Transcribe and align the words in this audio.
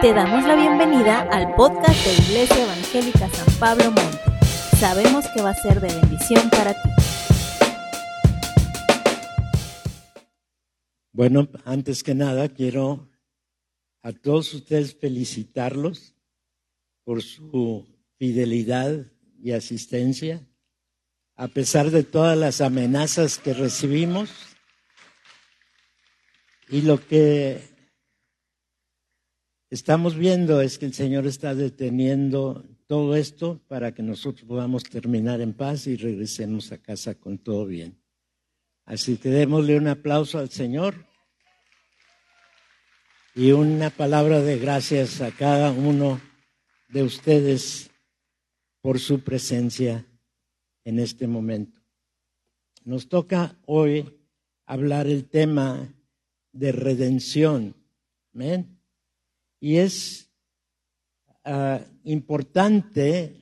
Te 0.00 0.14
damos 0.14 0.46
la 0.46 0.56
bienvenida 0.56 1.28
al 1.30 1.54
podcast 1.56 2.06
de 2.06 2.12
Iglesia 2.14 2.62
Evangélica 2.62 3.28
San 3.28 3.54
Pablo 3.58 3.84
Monte. 3.90 4.18
Sabemos 4.78 5.26
que 5.34 5.42
va 5.42 5.50
a 5.50 5.54
ser 5.54 5.78
de 5.78 5.88
bendición 5.88 6.48
para 6.48 6.72
ti. 6.72 6.88
Bueno, 11.12 11.50
antes 11.66 12.02
que 12.02 12.14
nada 12.14 12.48
quiero 12.48 13.10
a 14.00 14.12
todos 14.12 14.54
ustedes 14.54 14.96
felicitarlos 14.96 16.14
por 17.04 17.20
su 17.20 17.86
fidelidad 18.16 19.04
y 19.38 19.52
asistencia, 19.52 20.48
a 21.36 21.48
pesar 21.48 21.90
de 21.90 22.04
todas 22.04 22.38
las 22.38 22.62
amenazas 22.62 23.36
que 23.36 23.52
recibimos 23.52 24.30
y 26.70 26.80
lo 26.80 27.06
que 27.06 27.69
estamos 29.70 30.16
viendo 30.16 30.60
es 30.60 30.78
que 30.78 30.86
el 30.86 30.94
Señor 30.94 31.26
está 31.26 31.54
deteniendo 31.54 32.64
todo 32.86 33.14
esto 33.14 33.60
para 33.68 33.94
que 33.94 34.02
nosotros 34.02 34.44
podamos 34.46 34.82
terminar 34.82 35.40
en 35.40 35.54
paz 35.54 35.86
y 35.86 35.96
regresemos 35.96 36.72
a 36.72 36.78
casa 36.78 37.14
con 37.14 37.38
todo 37.38 37.66
bien. 37.66 37.96
Así 38.84 39.16
que 39.16 39.28
démosle 39.28 39.76
un 39.76 39.86
aplauso 39.86 40.38
al 40.38 40.50
Señor 40.50 41.06
y 43.36 43.52
una 43.52 43.90
palabra 43.90 44.40
de 44.40 44.58
gracias 44.58 45.20
a 45.20 45.30
cada 45.30 45.70
uno 45.70 46.20
de 46.88 47.04
ustedes 47.04 47.90
por 48.80 48.98
su 48.98 49.20
presencia 49.20 50.04
en 50.84 50.98
este 50.98 51.28
momento. 51.28 51.80
Nos 52.84 53.08
toca 53.08 53.56
hoy 53.66 54.18
hablar 54.66 55.06
el 55.06 55.28
tema 55.28 55.94
de 56.50 56.72
redención. 56.72 57.76
¿Amén? 58.34 58.79
Y 59.60 59.76
es 59.76 60.32
ah, 61.44 61.80
importante 62.02 63.40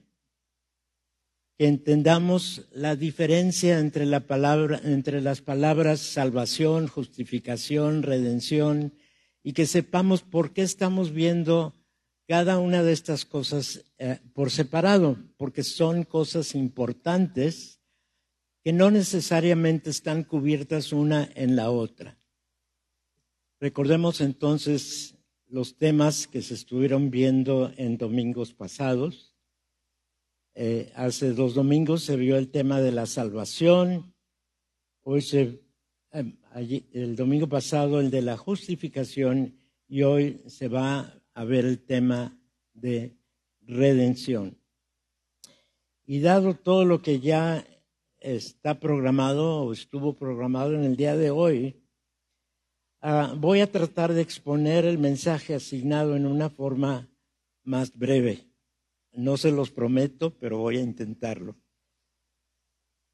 que 1.56 1.66
entendamos 1.66 2.68
la 2.72 2.94
diferencia 2.96 3.78
entre, 3.80 4.06
la 4.06 4.20
palabra, 4.20 4.80
entre 4.84 5.20
las 5.20 5.40
palabras 5.40 6.00
salvación, 6.00 6.86
justificación, 6.86 8.02
redención, 8.02 8.94
y 9.42 9.52
que 9.52 9.66
sepamos 9.66 10.22
por 10.22 10.52
qué 10.52 10.62
estamos 10.62 11.12
viendo 11.12 11.74
cada 12.28 12.58
una 12.58 12.82
de 12.82 12.92
estas 12.92 13.24
cosas 13.24 13.84
eh, 13.98 14.20
por 14.34 14.50
separado, 14.50 15.16
porque 15.36 15.64
son 15.64 16.04
cosas 16.04 16.54
importantes 16.54 17.80
que 18.62 18.72
no 18.72 18.90
necesariamente 18.90 19.90
están 19.90 20.24
cubiertas 20.24 20.92
una 20.92 21.28
en 21.34 21.56
la 21.56 21.70
otra. 21.70 22.18
Recordemos 23.60 24.20
entonces 24.20 25.17
los 25.48 25.76
temas 25.76 26.26
que 26.26 26.42
se 26.42 26.54
estuvieron 26.54 27.10
viendo 27.10 27.72
en 27.76 27.96
domingos 27.96 28.52
pasados. 28.52 29.34
Eh, 30.54 30.92
hace 30.94 31.32
dos 31.32 31.54
domingos 31.54 32.02
se 32.02 32.16
vio 32.16 32.36
el 32.36 32.50
tema 32.50 32.80
de 32.80 32.92
la 32.92 33.06
salvación, 33.06 34.14
hoy 35.02 35.22
se, 35.22 35.62
em, 36.10 36.36
el 36.92 37.16
domingo 37.16 37.48
pasado 37.48 38.00
el 38.00 38.10
de 38.10 38.22
la 38.22 38.36
justificación 38.36 39.58
y 39.86 40.02
hoy 40.02 40.42
se 40.46 40.68
va 40.68 41.22
a 41.32 41.44
ver 41.44 41.64
el 41.64 41.78
tema 41.78 42.36
de 42.74 43.16
redención. 43.62 44.58
Y 46.04 46.20
dado 46.20 46.54
todo 46.54 46.84
lo 46.84 47.00
que 47.02 47.20
ya 47.20 47.64
está 48.18 48.80
programado 48.80 49.62
o 49.62 49.72
estuvo 49.72 50.16
programado 50.16 50.74
en 50.74 50.84
el 50.84 50.96
día 50.96 51.16
de 51.16 51.30
hoy, 51.30 51.76
Ah, 53.00 53.32
voy 53.36 53.60
a 53.60 53.70
tratar 53.70 54.12
de 54.12 54.22
exponer 54.22 54.84
el 54.84 54.98
mensaje 54.98 55.54
asignado 55.54 56.16
en 56.16 56.26
una 56.26 56.50
forma 56.50 57.08
más 57.62 57.96
breve. 57.96 58.48
No 59.12 59.36
se 59.36 59.52
los 59.52 59.70
prometo, 59.70 60.36
pero 60.38 60.58
voy 60.58 60.78
a 60.78 60.82
intentarlo. 60.82 61.56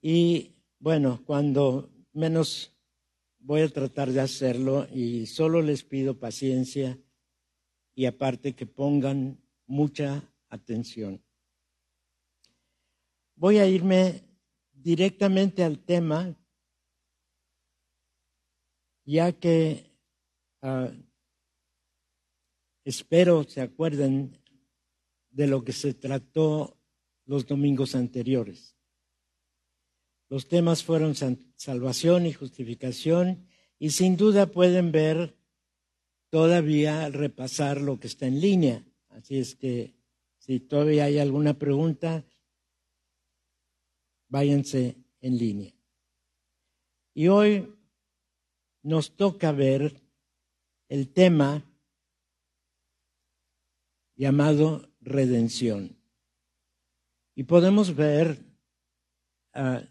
Y 0.01 0.55
bueno, 0.79 1.23
cuando 1.27 1.91
menos 2.15 2.75
voy 3.39 3.61
a 3.61 3.69
tratar 3.69 4.11
de 4.11 4.21
hacerlo 4.21 4.87
y 4.91 5.27
solo 5.27 5.61
les 5.61 5.85
pido 5.85 6.19
paciencia 6.19 6.99
y 7.95 8.07
aparte 8.07 8.55
que 8.55 8.65
pongan 8.65 9.39
mucha 9.67 10.23
atención. 10.49 11.23
Voy 13.37 13.59
a 13.59 13.67
irme 13.67 14.23
directamente 14.73 15.63
al 15.63 15.79
tema 15.79 16.35
ya 19.05 19.33
que 19.33 19.91
uh, 20.63 20.91
espero 22.85 23.45
se 23.45 23.61
acuerden 23.61 24.39
de 25.31 25.47
lo 25.47 25.65
que 25.65 25.73
se 25.73 25.95
trató 25.95 26.79
los 27.27 27.47
domingos 27.47 27.95
anteriores. 27.95 28.77
Los 30.29 30.49
temas 30.49 30.83
fueron 30.83 31.15
salvación 31.57 32.27
y 32.27 32.33
justificación 32.33 33.47
y 33.79 33.91
sin 33.91 34.17
duda 34.17 34.47
pueden 34.47 34.93
ver 34.93 35.37
todavía 36.31 37.09
repasar 37.11 37.81
lo 37.81 37.99
que 37.99 38.07
está 38.07 38.27
en 38.27 38.41
línea. 38.41 38.85
Así 39.11 39.39
es 39.39 39.55
que 39.55 39.95
si 40.39 40.61
todavía 40.61 41.05
hay 41.05 41.19
alguna 41.19 41.55
pregunta, 41.55 42.25
váyanse 44.29 44.97
en 45.21 45.39
línea. 45.39 45.75
Y 47.15 47.29
hoy 47.29 47.74
nos 48.85 49.17
toca 49.17 49.51
ver 49.51 50.01
el 50.89 51.13
tema 51.13 51.65
llamado 54.15 54.89
redención. 55.01 55.97
Y 57.35 57.45
podemos 57.45 57.97
ver, 57.97 58.39
ah, 59.55 59.83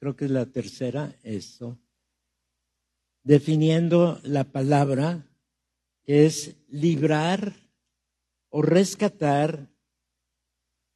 creo 0.00 0.16
que 0.16 0.24
es 0.24 0.30
la 0.30 0.46
tercera, 0.46 1.14
eso, 1.22 1.78
definiendo 3.22 4.18
la 4.24 4.44
palabra 4.44 5.26
que 6.02 6.24
es 6.24 6.56
librar 6.68 7.54
o 8.48 8.62
rescatar 8.62 9.68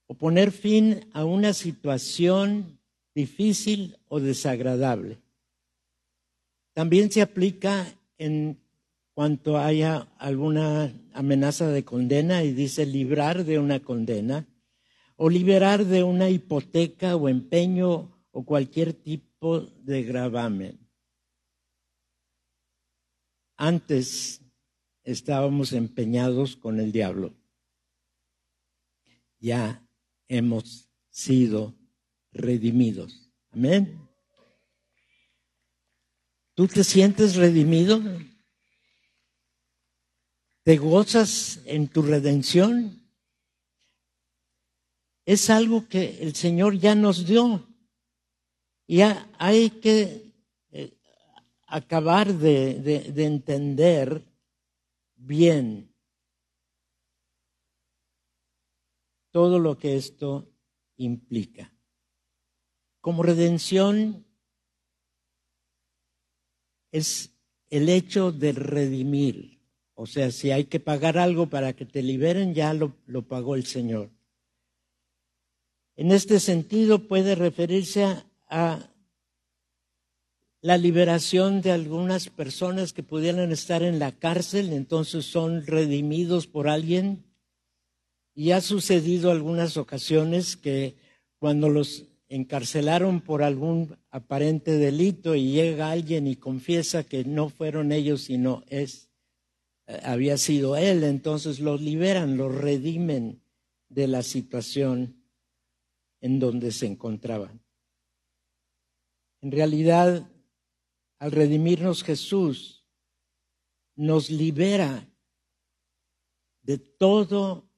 o 0.06 0.15
poner 0.15 0.50
fin 0.50 1.09
a 1.12 1.25
una 1.25 1.53
situación 1.53 2.81
difícil 3.15 3.99
o 4.09 4.19
desagradable. 4.19 5.23
También 6.74 7.10
se 7.10 7.22
aplica 7.22 7.86
en 8.18 8.60
cuanto 9.14 9.58
haya 9.58 10.08
alguna 10.18 10.92
amenaza 11.12 11.68
de 11.68 11.84
condena 11.84 12.42
y 12.42 12.52
dice 12.52 12.84
librar 12.84 13.44
de 13.44 13.60
una 13.60 13.80
condena 13.80 14.46
o 15.16 15.30
liberar 15.30 15.84
de 15.84 16.02
una 16.02 16.28
hipoteca 16.28 17.14
o 17.14 17.28
empeño 17.28 18.10
o 18.32 18.44
cualquier 18.44 18.92
tipo 18.92 19.60
de 19.60 20.02
gravamen. 20.02 20.80
Antes 23.56 24.42
estábamos 25.04 25.72
empeñados 25.72 26.56
con 26.56 26.80
el 26.80 26.90
diablo. 26.90 27.32
Ya 29.38 29.86
hemos 30.26 30.90
sido 31.10 31.72
redimidos. 32.32 33.30
Amén. 33.52 34.03
¿Tú 36.54 36.69
te 36.69 36.84
sientes 36.84 37.34
redimido? 37.34 38.00
¿Te 40.62 40.76
gozas 40.76 41.60
en 41.66 41.88
tu 41.88 42.03
redención? 42.03 43.10
Es 45.26 45.50
algo 45.50 45.88
que 45.88 46.22
el 46.22 46.37
Señor 46.37 46.78
ya 46.78 46.94
nos 46.94 47.26
dio. 47.26 47.66
Y 48.87 49.00
hay 49.00 49.70
que 49.70 50.32
eh, 50.70 50.97
acabar 51.66 52.32
de, 52.32 52.75
de 52.81 53.25
entender 53.25 54.22
bien 55.16 55.93
todo 59.32 59.58
lo 59.58 59.76
que 59.76 59.96
esto 59.96 60.49
implica. 60.96 61.75
Como 63.00 63.25
redención 63.25 64.24
es 66.94 67.32
el 67.70 67.88
hecho 67.88 68.31
de 68.31 68.52
redimir. 68.52 69.58
O 69.94 70.06
sea, 70.06 70.31
si 70.31 70.52
hay 70.52 70.67
que 70.67 70.79
pagar 70.79 71.19
algo 71.19 71.46
para 71.49 71.73
que 71.73 71.85
te 71.85 72.05
liberen, 72.05 72.55
ya 72.55 72.73
lo, 72.73 72.94
pagó 73.26 73.56
el 73.56 73.67
Señor. 73.67 74.11
En 75.96 76.12
este 76.12 76.38
sentido 76.38 77.08
puede 77.08 77.35
referirse 77.35 78.05
a, 78.05 78.25
a 78.49 78.91
la 80.61 80.79
liberación 80.79 81.62
de 81.62 81.73
algunas 81.73 82.29
personas 82.29 82.93
que 82.93 83.02
pudieran 83.02 83.50
estar 83.50 83.82
en 83.82 83.99
la 83.99 84.12
cárcel, 84.12 84.73
entonces 84.73 85.26
son 85.26 85.67
redimidos 85.67 86.47
por 86.47 86.69
alguien. 86.69 87.25
Y 88.37 88.52
ha 88.52 88.61
sucedido 88.61 89.32
algunas 89.32 89.76
ocasiones 89.76 90.56
que 90.56 90.94
cuando 91.40 91.69
los 91.69 92.05
encarcelaron 92.29 93.21
por 93.21 93.43
algún 93.43 93.99
aparente 94.11 94.73
delito 94.73 95.35
y 95.35 95.53
llega 95.53 95.91
alguien 95.91 96.26
y 96.26 96.37
confiesa 96.37 97.05
que 97.05 97.25
no 97.25 97.49
fueron 97.49 97.93
ellos, 97.93 98.23
sino 98.23 98.62
es 98.69 99.11
eh, 99.87 100.00
había 100.03 100.38
sido 100.38 100.76
él, 100.76 101.05
entonces 101.05 101.61
los 101.61 101.81
liberan, 101.81 102.37
los 102.37 102.55
redimen 102.55 103.43
de 103.88 104.09
la 104.09 104.23
situación 104.23 105.23
en 106.21 106.38
donde 106.38 106.73
se 106.73 106.87
encontraban. 106.87 107.62
En 109.43 109.53
realidad, 109.53 110.31
al 111.19 111.32
redimirnos 111.32 112.03
Jesús, 112.03 112.87
nos 113.94 114.31
libera 114.31 115.06
de 116.62 116.79
todo 116.79 117.71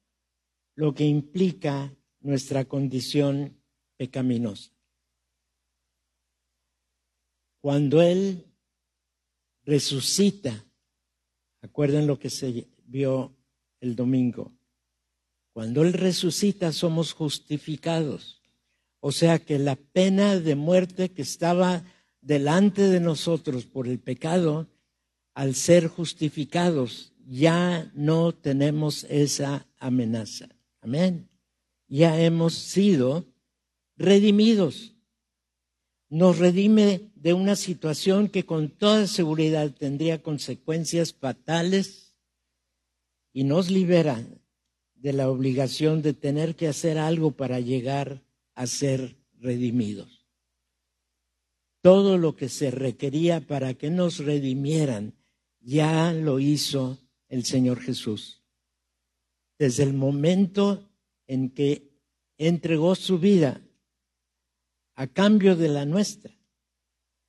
lo 0.76 0.94
que 0.94 1.04
implica 1.04 1.92
nuestra 2.20 2.66
condición 2.66 3.55
pecaminosa. 3.96 4.70
Cuando 7.60 8.00
Él 8.02 8.44
resucita, 9.64 10.64
acuerden 11.62 12.06
lo 12.06 12.18
que 12.18 12.30
se 12.30 12.68
vio 12.84 13.34
el 13.80 13.96
domingo, 13.96 14.52
cuando 15.52 15.82
Él 15.82 15.92
resucita 15.92 16.72
somos 16.72 17.12
justificados. 17.12 18.42
O 19.00 19.12
sea 19.12 19.38
que 19.38 19.58
la 19.58 19.76
pena 19.76 20.38
de 20.38 20.54
muerte 20.54 21.10
que 21.12 21.22
estaba 21.22 21.84
delante 22.20 22.82
de 22.82 23.00
nosotros 23.00 23.66
por 23.66 23.88
el 23.88 23.98
pecado, 23.98 24.68
al 25.34 25.54
ser 25.54 25.88
justificados, 25.88 27.12
ya 27.26 27.90
no 27.94 28.32
tenemos 28.32 29.04
esa 29.04 29.66
amenaza. 29.78 30.48
Amén. 30.80 31.28
Ya 31.88 32.20
hemos 32.20 32.54
sido 32.54 33.26
redimidos. 33.96 34.94
Nos 36.08 36.38
redime 36.38 37.10
de 37.14 37.32
una 37.32 37.56
situación 37.56 38.28
que 38.28 38.46
con 38.46 38.70
toda 38.70 39.06
seguridad 39.06 39.74
tendría 39.74 40.22
consecuencias 40.22 41.12
fatales 41.12 42.14
y 43.32 43.44
nos 43.44 43.70
libera 43.70 44.24
de 44.94 45.12
la 45.12 45.28
obligación 45.28 46.02
de 46.02 46.14
tener 46.14 46.54
que 46.54 46.68
hacer 46.68 46.98
algo 46.98 47.32
para 47.32 47.60
llegar 47.60 48.22
a 48.54 48.66
ser 48.66 49.16
redimidos. 49.38 50.26
Todo 51.82 52.18
lo 52.18 52.36
que 52.36 52.48
se 52.48 52.70
requería 52.70 53.46
para 53.46 53.74
que 53.74 53.90
nos 53.90 54.18
redimieran 54.18 55.14
ya 55.60 56.12
lo 56.12 56.38
hizo 56.38 56.98
el 57.28 57.44
Señor 57.44 57.80
Jesús. 57.80 58.42
Desde 59.58 59.82
el 59.82 59.92
momento 59.92 60.88
en 61.26 61.50
que 61.50 61.90
entregó 62.38 62.94
su 62.94 63.18
vida 63.18 63.60
a 64.96 65.06
cambio 65.06 65.56
de 65.56 65.68
la 65.68 65.84
nuestra, 65.84 66.34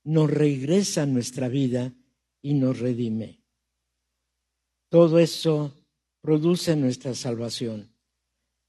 nos 0.04 0.32
regresa 0.32 1.06
nuestra 1.06 1.50
vida 1.50 1.94
y 2.42 2.54
nos 2.54 2.80
redime. 2.80 3.44
Todo 4.90 5.20
eso 5.20 5.74
produce 6.22 6.78
nuestra 6.78 7.14
salvación. 7.14 7.94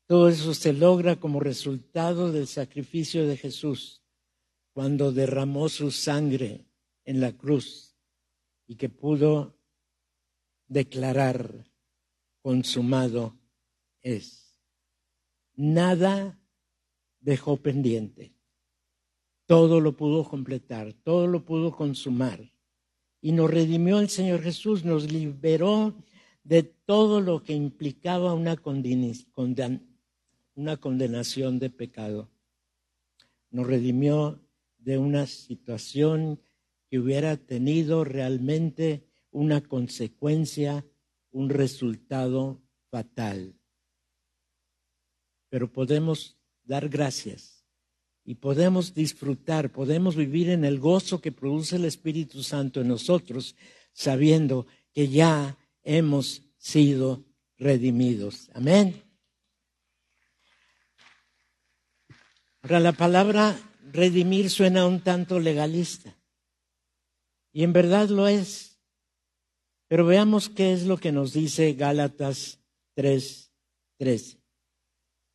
Todo 0.07 0.29
eso 0.29 0.53
se 0.53 0.73
logra 0.73 1.21
como 1.21 1.39
resultado 1.39 2.33
del 2.33 2.49
sacrificio 2.49 3.27
de 3.27 3.37
Jesús 3.37 4.03
cuando 4.73 5.13
derramó 5.13 5.69
su 5.69 5.93
sangre 5.93 6.67
en 7.05 7.21
la 7.21 7.33
cruz 7.33 7.95
y 8.67 8.77
que 8.77 8.89
pudo 8.89 9.57
declarar 10.67 11.71
consumado 12.43 13.39
es. 14.03 14.61
Nada 15.55 16.41
dejó 17.21 17.59
pendiente. 17.59 18.38
Todo 19.49 19.81
lo 19.81 19.97
pudo 19.97 20.23
completar, 20.25 20.93
todo 20.93 21.27
lo 21.27 21.43
pudo 21.43 21.73
consumar. 21.73 22.53
Y 23.23 23.33
nos 23.33 23.51
redimió 23.51 23.99
el 23.99 24.11
Señor 24.11 24.43
Jesús, 24.43 24.85
nos 24.85 25.11
liberó 25.11 25.95
de 26.45 26.65
todo 26.65 27.23
lo 27.23 27.43
que 27.43 27.55
implicaba 27.55 28.35
una, 28.35 28.57
condenación 28.57 29.25
de 31.59 31.71
pecado. 31.71 32.29
Nos 33.51 33.67
redimió 33.67 34.39
de 34.77 34.99
una 34.99 35.27
situación 35.27 36.43
que 36.91 36.99
hubiera 36.99 37.39
tenido 37.39 38.05
realmente 38.05 39.07
una 39.31 39.63
consecuencia, 39.63 40.85
un 41.31 41.49
resultado 41.49 42.61
fatal. 42.91 43.55
Pero 45.49 45.73
podemos 45.73 46.37
dar 46.65 46.91
gracias 46.91 47.58
y 48.29 48.35
podemos 48.35 48.93
disfrutar, 48.93 49.73
podemos 49.73 50.15
vivir 50.15 50.51
en 50.51 50.67
el 50.67 50.79
gozo 50.79 51.19
que 51.19 51.33
produce 51.33 51.77
el 51.77 51.87
Espíritu 51.87 52.43
Santo 52.43 52.83
en 52.83 52.89
nosotros, 52.89 53.57
sabiendo 53.95 54.67
que 54.93 55.09
ya 55.09 55.57
hemos 55.83 56.43
sido 56.59 57.25
redimidos. 57.57 58.51
Amén. 58.53 59.03
Ahora 62.61 62.81
la 62.81 62.93
palabra 62.93 63.59
redimir 63.93 64.51
suena 64.51 64.85
un 64.85 65.01
tanto 65.01 65.41
legalista. 65.41 66.15
Y 67.51 67.65
en 67.65 67.73
verdad 67.73 68.11
lo 68.11 68.29
es. 68.29 68.79
Pero 69.87 70.05
veamos 70.05 70.51
qué 70.51 70.75
es 70.75 70.85
lo 70.85 70.99
que 70.99 71.13
nos 71.13 71.33
dice 71.33 71.73
Gálatas 71.73 72.61
3:13. 72.95 74.39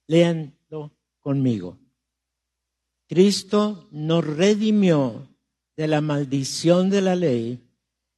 Léanlo 0.06 0.96
conmigo. 1.22 1.83
Cristo 3.14 3.88
nos 3.92 4.26
redimió 4.26 5.28
de 5.78 5.88
la 5.88 6.02
maldición 6.02 6.90
de 6.90 7.00
la 7.00 7.16
ley 7.16 7.60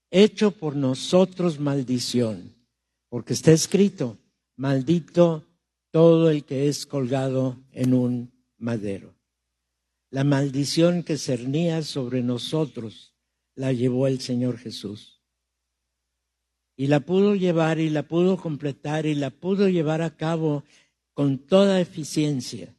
hecho 0.09 0.51
por 0.51 0.77
nosotros 0.77 1.59
maldición, 1.59 2.55
porque 3.09 3.33
está 3.33 3.51
escrito, 3.51 4.17
maldito 4.55 5.43
todo 5.91 6.29
el 6.29 6.45
que 6.45 6.69
es 6.69 6.85
colgado 6.85 7.57
en 7.73 7.93
un 7.93 8.31
madero. 8.57 9.13
La 10.11 10.23
maldición 10.23 11.03
que 11.03 11.17
cernía 11.17 11.81
sobre 11.83 12.23
nosotros 12.23 13.13
la 13.53 13.73
llevó 13.73 14.07
el 14.07 14.21
Señor 14.21 14.57
Jesús. 14.57 15.21
Y 16.77 16.87
la 16.87 17.01
pudo 17.01 17.35
llevar 17.35 17.79
y 17.79 17.89
la 17.89 18.03
pudo 18.03 18.37
completar 18.37 19.05
y 19.05 19.13
la 19.13 19.29
pudo 19.29 19.67
llevar 19.67 20.01
a 20.01 20.15
cabo 20.15 20.63
con 21.13 21.37
toda 21.37 21.81
eficiencia, 21.81 22.73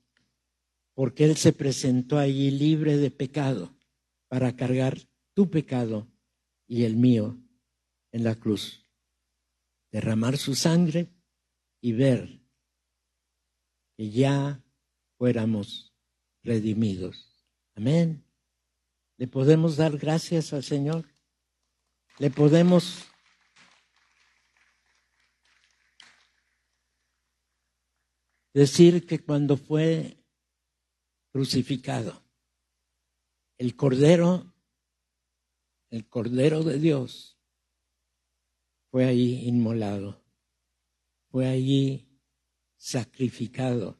porque 0.96 1.26
Él 1.26 1.36
se 1.36 1.52
presentó 1.52 2.18
allí 2.18 2.50
libre 2.50 2.96
de 2.96 3.10
pecado 3.10 3.76
para 4.28 4.56
cargar 4.56 4.96
tu 5.34 5.50
pecado 5.50 6.10
y 6.66 6.84
el 6.84 6.96
mío 6.96 7.38
en 8.12 8.24
la 8.24 8.34
cruz. 8.34 8.82
Derramar 9.92 10.38
su 10.38 10.54
sangre 10.54 11.12
y 11.82 11.92
ver 11.92 12.40
que 13.98 14.08
ya 14.08 14.64
fuéramos 15.18 15.92
redimidos. 16.42 17.46
Amén. 17.74 18.24
Le 19.18 19.28
podemos 19.28 19.76
dar 19.76 19.98
gracias 19.98 20.54
al 20.54 20.64
Señor. 20.64 21.06
Le 22.18 22.30
podemos 22.30 23.04
decir 28.54 29.06
que 29.06 29.22
cuando 29.22 29.58
fue 29.58 30.22
crucificado, 31.36 32.22
el 33.58 33.76
Cordero 33.76 34.54
el 35.90 36.08
Cordero 36.08 36.64
de 36.64 36.78
Dios, 36.78 37.38
fue 38.90 39.04
allí 39.04 39.46
inmolado, 39.46 40.24
fue 41.30 41.46
allí 41.46 42.08
sacrificado 42.76 43.98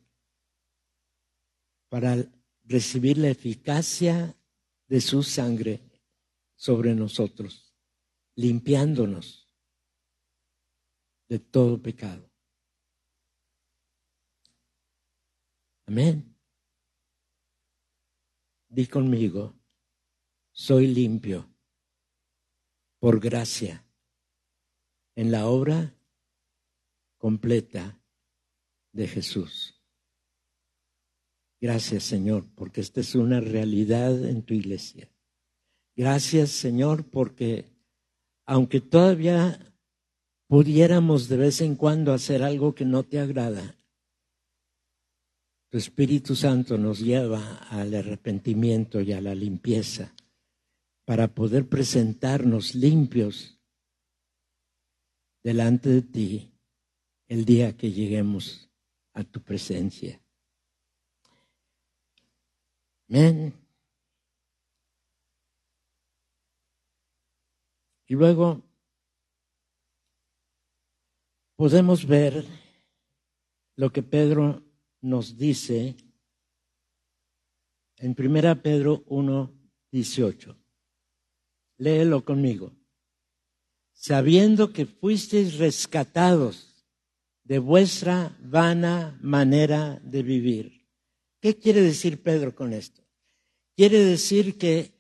para 1.91 2.17
recibir 2.65 3.19
la 3.19 3.29
eficacia 3.29 4.35
de 4.89 5.01
su 5.03 5.23
sangre 5.23 5.83
sobre 6.55 6.95
nosotros, 6.95 7.77
limpiándonos 8.35 9.47
de 11.29 11.39
todo 11.39 11.83
pecado. 11.83 12.31
Amén. 15.85 16.36
Di 18.69 18.87
conmigo, 18.87 19.55
soy 20.53 20.87
limpio 20.89 21.49
por 22.99 23.21
gracia 23.21 23.85
en 25.15 25.31
la 25.31 25.47
obra 25.47 25.95
completa 27.17 28.01
de 28.93 29.07
Jesús. 29.09 29.75
Gracias 31.61 32.05
Señor, 32.05 32.47
porque 32.55 32.81
esta 32.81 33.01
es 33.01 33.15
una 33.15 33.41
realidad 33.41 34.25
en 34.25 34.43
tu 34.43 34.55
iglesia. 34.55 35.11
Gracias 35.95 36.51
Señor, 36.51 37.09
porque 37.09 37.71
aunque 38.45 38.81
todavía 38.81 39.75
pudiéramos 40.47 41.29
de 41.29 41.37
vez 41.37 41.61
en 41.61 41.77
cuando 41.77 42.13
hacer 42.13 42.43
algo 42.43 42.75
que 42.75 42.85
no 42.85 43.03
te 43.03 43.19
agrada, 43.19 43.77
tu 45.77 45.81
Espíritu 45.81 46.35
Santo 46.35 46.79
nos 46.79 47.01
lleva 47.01 47.59
al 47.69 47.95
arrepentimiento 47.95 49.03
y 49.03 49.13
a 49.13 49.21
la 49.21 49.35
limpieza 49.35 50.15
para 51.05 51.29
poder 51.35 51.69
presentarnos 51.69 52.75
limpios 52.75 53.61
delante 55.45 55.91
de 55.91 56.01
ti 56.01 56.51
el 57.29 57.45
día 57.45 57.77
que 57.77 57.93
lleguemos 57.93 58.71
a 59.13 59.23
tu 59.23 59.43
presencia. 59.43 60.19
Amén. 63.11 63.53
Y 68.07 68.15
luego 68.15 68.63
podemos 71.55 72.07
ver 72.07 72.47
lo 73.77 73.93
que 73.93 74.03
Pedro 74.03 74.66
nos 75.07 75.39
dice 75.39 75.97
en 77.99 78.15
1 78.19 78.63
Pedro 78.63 79.05
1, 79.07 79.53
18. 79.93 80.57
Léelo 81.79 82.25
conmigo. 82.25 82.73
Sabiendo 83.93 84.73
que 84.73 84.85
fuisteis 84.85 85.59
rescatados 85.59 86.85
de 87.45 87.59
vuestra 87.59 88.37
vana 88.41 89.19
manera 89.23 90.01
de 90.03 90.23
vivir. 90.23 90.87
¿Qué 91.41 91.57
quiere 91.57 91.81
decir 91.81 92.23
Pedro 92.23 92.55
con 92.55 92.73
esto? 92.73 93.03
Quiere 93.77 94.01
decir 94.01 94.59
que 94.59 94.93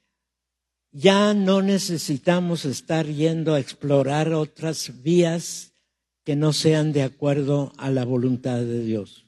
ya 0.92 1.34
no 1.34 1.60
necesitamos 1.60 2.64
estar 2.64 3.06
yendo 3.06 3.54
a 3.54 3.60
explorar 3.60 4.32
otras 4.32 5.02
vías 5.02 5.75
que 6.25 6.36
no 6.36 6.52
sean 6.52 6.92
de 6.92 7.02
acuerdo 7.02 7.72
a 7.76 7.90
la 7.90 8.04
voluntad 8.04 8.58
de 8.58 8.82
Dios. 8.82 9.25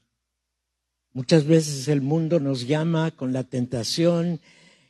Muchas 1.18 1.46
veces 1.46 1.88
el 1.88 2.00
mundo 2.00 2.38
nos 2.38 2.68
llama 2.68 3.10
con 3.10 3.32
la 3.32 3.42
tentación 3.42 4.38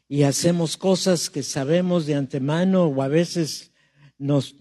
y 0.08 0.24
hacemos 0.24 0.76
cosas 0.76 1.30
que 1.30 1.42
sabemos 1.42 2.04
de 2.04 2.16
antemano 2.16 2.84
o 2.84 3.00
a 3.00 3.08
veces 3.08 3.72
nos 4.18 4.54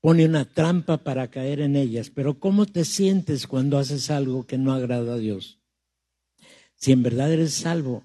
pone 0.00 0.24
una 0.24 0.46
trampa 0.46 1.04
para 1.04 1.30
caer 1.30 1.60
en 1.60 1.76
ellas. 1.76 2.08
Pero 2.08 2.40
¿cómo 2.40 2.64
te 2.64 2.86
sientes 2.86 3.46
cuando 3.46 3.76
haces 3.76 4.10
algo 4.10 4.46
que 4.46 4.56
no 4.56 4.72
agrada 4.72 5.16
a 5.16 5.18
Dios? 5.18 5.60
Si 6.76 6.92
en 6.92 7.02
verdad 7.02 7.30
eres 7.30 7.52
salvo, 7.52 8.02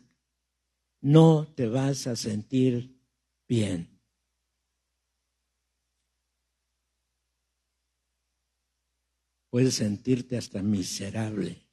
no 0.99 1.47
te 1.55 1.69
vas 1.69 2.07
a 2.07 2.17
sentir 2.17 2.93
bien. 3.47 3.87
Puedes 9.49 9.75
sentirte 9.75 10.35
hasta 10.35 10.61
miserable, 10.61 11.70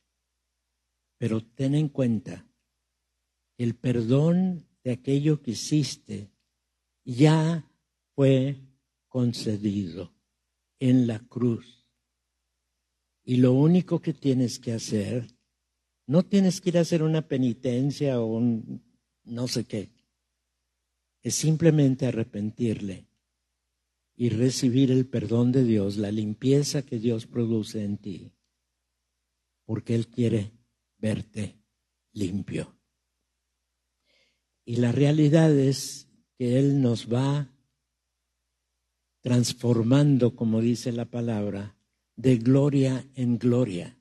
pero 1.19 1.45
ten 1.45 1.75
en 1.75 1.89
cuenta, 1.89 2.47
el 3.59 3.75
perdón 3.75 4.67
de 4.85 4.93
aquello 4.93 5.43
que 5.43 5.51
hiciste 5.51 6.31
ya 7.05 7.69
fue 8.15 8.61
concedido 9.09 10.15
en 10.79 11.07
la 11.07 11.19
cruz. 11.19 11.87
Y 13.25 13.39
lo 13.39 13.53
único 13.53 14.01
que 14.01 14.15
tienes 14.15 14.59
que 14.59 14.73
hacer, 14.73 15.27
no 16.07 16.25
tienes 16.25 16.61
que 16.61 16.71
ir 16.71 16.79
a 16.79 16.83
hacer 16.83 17.03
una 17.03 17.27
penitencia 17.27 18.21
o 18.21 18.27
un 18.27 18.83
no 19.25 19.49
sé 19.49 19.65
qué. 19.65 19.91
Es 21.23 21.35
simplemente 21.35 22.07
arrepentirle 22.07 23.07
y 24.17 24.31
recibir 24.31 24.91
el 24.91 25.07
perdón 25.07 25.53
de 25.53 25.65
Dios, 25.65 25.97
la 25.97 26.11
limpieza 26.11 26.83
que 26.83 26.99
Dios 26.99 27.27
produce 27.27 27.85
en 27.85 27.99
ti, 27.99 28.33
porque 29.65 29.95
Él 29.95 30.09
quiere 30.09 30.58
verte 30.99 31.59
limpio. 32.13 32.77
Y 34.65 34.77
la 34.77 34.93
realidad 34.93 35.51
es 35.51 36.09
que 36.37 36.59
Él 36.59 36.83
nos 36.83 37.13
va 37.13 37.49
transformando, 39.23 40.37
como 40.37 40.61
dice 40.61 40.93
la 40.93 41.07
palabra, 41.07 41.77
de 42.17 42.37
gloria 42.37 43.07
en 43.15 43.39
gloria. 43.39 43.99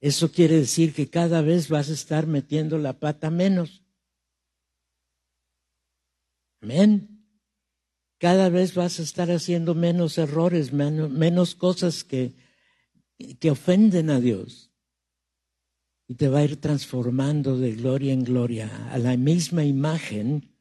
Eso 0.00 0.30
quiere 0.30 0.56
decir 0.56 0.94
que 0.94 1.08
cada 1.08 1.40
vez 1.40 1.68
vas 1.68 1.90
a 1.90 1.94
estar 1.94 2.26
metiendo 2.26 2.78
la 2.78 2.98
pata 2.98 3.30
menos. 3.30 3.82
Amén. 6.60 7.24
Cada 8.18 8.48
vez 8.48 8.74
vas 8.74 8.98
a 8.98 9.02
estar 9.02 9.30
haciendo 9.30 9.74
menos 9.74 10.16
errores, 10.18 10.72
menos, 10.72 11.54
cosas 11.54 12.04
que, 12.04 12.34
que 13.38 13.50
ofenden 13.50 14.10
a 14.10 14.20
Dios. 14.20 14.65
Y 16.08 16.14
te 16.14 16.28
va 16.28 16.38
a 16.38 16.44
ir 16.44 16.60
transformando 16.60 17.58
de 17.58 17.72
gloria 17.72 18.12
en 18.12 18.22
gloria 18.22 18.88
a 18.92 18.98
la 18.98 19.16
misma 19.16 19.64
imagen 19.64 20.54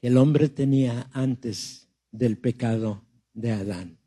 que 0.00 0.08
el 0.08 0.16
hombre 0.16 0.48
tenía 0.48 1.08
antes 1.12 1.88
del 2.10 2.36
pecado 2.38 3.04
de 3.32 3.52
Adán. 3.52 3.98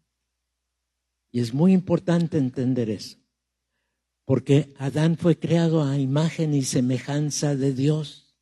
Y 1.31 1.39
es 1.39 1.53
muy 1.53 1.74
importante 1.74 2.38
entender 2.38 2.89
eso, 2.89 3.17
porque 4.25 4.74
Adán 4.77 5.17
fue 5.17 5.38
creado 5.38 5.83
a 5.83 5.98
imagen 5.98 6.53
y 6.53 6.63
semejanza 6.63 7.55
de 7.55 7.74
Dios. 7.74 8.36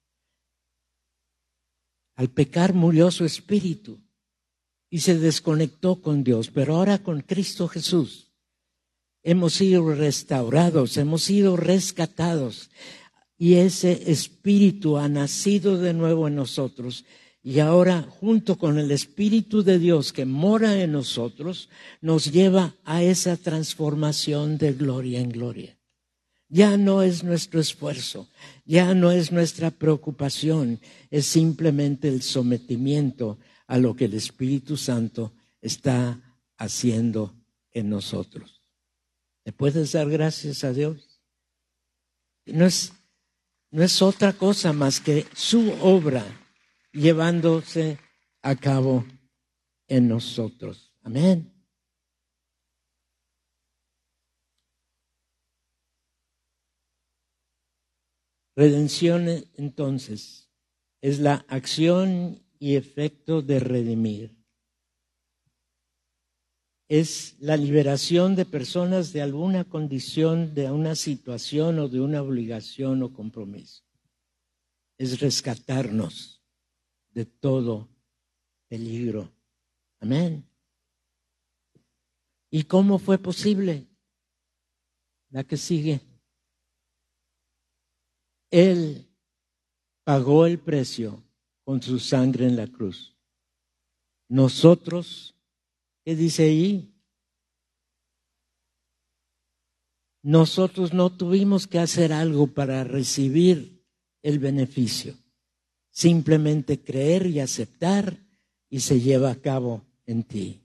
Al 2.15 2.29
pecar 2.29 2.73
murió 2.73 3.11
su 3.11 3.25
espíritu 3.25 4.01
y 4.89 4.99
se 5.01 5.19
desconectó 5.19 6.01
con 6.01 6.23
Dios, 6.23 6.49
pero 6.49 6.77
ahora 6.77 7.03
con 7.03 7.21
Cristo 7.21 7.67
Jesús 7.67 8.26
hemos 9.27 9.55
sido 9.55 9.93
restaurados, 9.93 10.95
hemos 10.95 11.23
sido 11.23 11.57
rescatados 11.57 12.69
y 13.37 13.55
ese 13.55 14.09
espíritu 14.09 14.97
ha 14.97 15.09
nacido 15.09 15.77
de 15.77 15.93
nuevo 15.93 16.29
en 16.29 16.35
nosotros 16.35 17.03
y 17.43 17.59
ahora 17.59 18.03
junto 18.03 18.57
con 18.57 18.79
el 18.79 18.89
espíritu 18.89 19.63
de 19.63 19.79
Dios 19.79 20.13
que 20.13 20.23
mora 20.23 20.81
en 20.81 20.93
nosotros 20.93 21.67
nos 21.99 22.31
lleva 22.31 22.73
a 22.85 23.03
esa 23.03 23.35
transformación 23.35 24.57
de 24.57 24.71
gloria 24.71 25.19
en 25.19 25.29
gloria. 25.29 25.77
Ya 26.47 26.77
no 26.77 27.01
es 27.01 27.25
nuestro 27.25 27.59
esfuerzo, 27.59 28.29
ya 28.63 28.93
no 28.93 29.11
es 29.11 29.33
nuestra 29.33 29.71
preocupación, 29.71 30.79
es 31.11 31.25
simplemente 31.25 32.07
el 32.07 32.21
sometimiento 32.21 33.39
a 33.67 33.77
lo 33.77 33.93
que 33.93 34.05
el 34.05 34.13
Espíritu 34.13 34.77
Santo 34.77 35.33
está 35.61 36.17
haciendo 36.57 37.35
en 37.73 37.89
nosotros. 37.89 38.56
¿Le 39.47 39.53
puedes 39.53 39.93
dar 39.93 40.09
gracias 40.09 40.65
a 40.65 40.73
Dios? 40.73 41.21
No 42.47 42.65
es, 42.65 42.91
no 43.71 43.81
es 43.81 44.01
otra 44.01 44.33
cosa 44.33 44.73
más 44.73 44.99
que 44.99 45.25
su 45.33 45.71
obra 45.81 46.25
llevándose 46.91 47.97
a 48.41 48.57
cabo 48.57 49.05
en 49.87 50.09
nosotros. 50.09 50.93
Amén. 51.01 51.49
Redención 58.53 59.29
entonces 59.55 60.49
es 60.99 61.19
la 61.19 61.45
acción 61.47 62.43
y 62.59 62.75
efecto 62.75 63.41
de 63.41 63.61
redimir. 63.61 64.36
Es 66.87 67.35
la 67.39 67.57
liberación 67.57 68.35
de 68.35 68.45
personas 68.45 69.11
de 69.11 69.21
alguna 69.21 69.65
condición, 69.65 70.53
de 70.53 70.71
una 70.71 70.95
situación 70.95 71.79
o 71.79 71.89
de 71.89 71.99
una 71.99 72.21
obligación 72.21 73.03
o 73.03 73.11
compromiso. 73.11 73.83
Es 74.97 75.19
rescatarnos 75.19 76.41
de 77.11 77.25
todo 77.25 77.89
peligro. 78.67 79.31
Amén. 79.99 80.47
¿Y 82.49 82.63
cómo 82.63 82.99
fue 82.99 83.17
posible? 83.17 83.85
La 85.29 85.43
que 85.43 85.57
sigue. 85.57 85.99
Él 88.49 89.07
pagó 90.03 90.45
el 90.45 90.57
precio 90.57 91.21
con 91.65 91.81
su 91.81 91.99
sangre 91.99 92.45
en 92.45 92.55
la 92.55 92.67
cruz. 92.67 93.13
Nosotros, 94.29 95.35
¿qué 96.07 96.15
dice 96.15 96.43
ahí? 96.43 96.95
Nosotros 100.23 100.93
no 100.93 101.11
tuvimos 101.11 101.67
que 101.67 101.79
hacer 101.79 102.13
algo 102.13 102.47
para 102.47 102.85
recibir 102.85 103.85
el 104.21 104.39
beneficio. 104.39 105.17
Simplemente 105.91 106.81
creer 106.81 107.27
y 107.27 107.41
aceptar 107.41 108.25
y 108.69 108.79
se 108.79 109.01
lleva 109.01 109.31
a 109.31 109.41
cabo 109.41 109.85
en 110.05 110.23
ti. 110.23 110.61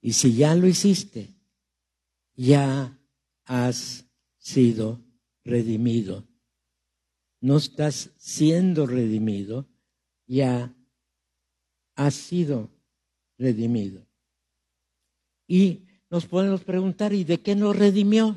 Y 0.00 0.14
si 0.14 0.34
ya 0.34 0.56
lo 0.56 0.66
hiciste, 0.66 1.28
ya 2.34 2.98
has 3.44 4.04
sido 4.38 5.00
redimido 5.44 6.26
no 7.42 7.56
estás 7.56 8.10
siendo 8.18 8.86
redimido, 8.86 9.68
ya 10.26 10.74
has 11.96 12.14
sido 12.14 12.70
redimido. 13.38 14.06
Y 15.46 15.86
nos 16.10 16.26
podemos 16.26 16.62
preguntar, 16.64 17.12
¿y 17.12 17.24
de 17.24 17.40
qué 17.40 17.54
nos 17.54 17.76
redimió? 17.76 18.36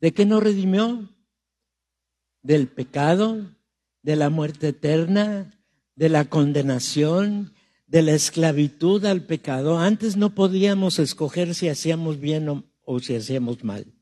¿De 0.00 0.12
qué 0.12 0.24
nos 0.24 0.42
redimió? 0.42 1.08
¿Del 2.42 2.68
pecado? 2.68 3.54
¿De 4.02 4.16
la 4.16 4.30
muerte 4.30 4.68
eterna? 4.68 5.52
¿De 5.94 6.08
la 6.08 6.24
condenación? 6.24 7.52
de 7.90 8.02
la 8.02 8.12
esclavitud 8.12 9.04
al 9.04 9.26
pecado, 9.26 9.78
antes 9.78 10.16
no 10.16 10.32
podíamos 10.32 11.00
escoger 11.00 11.56
si 11.56 11.68
hacíamos 11.68 12.20
bien 12.20 12.48
o, 12.48 12.64
o 12.84 13.00
si 13.00 13.16
hacíamos 13.16 13.64
mal. 13.64 13.92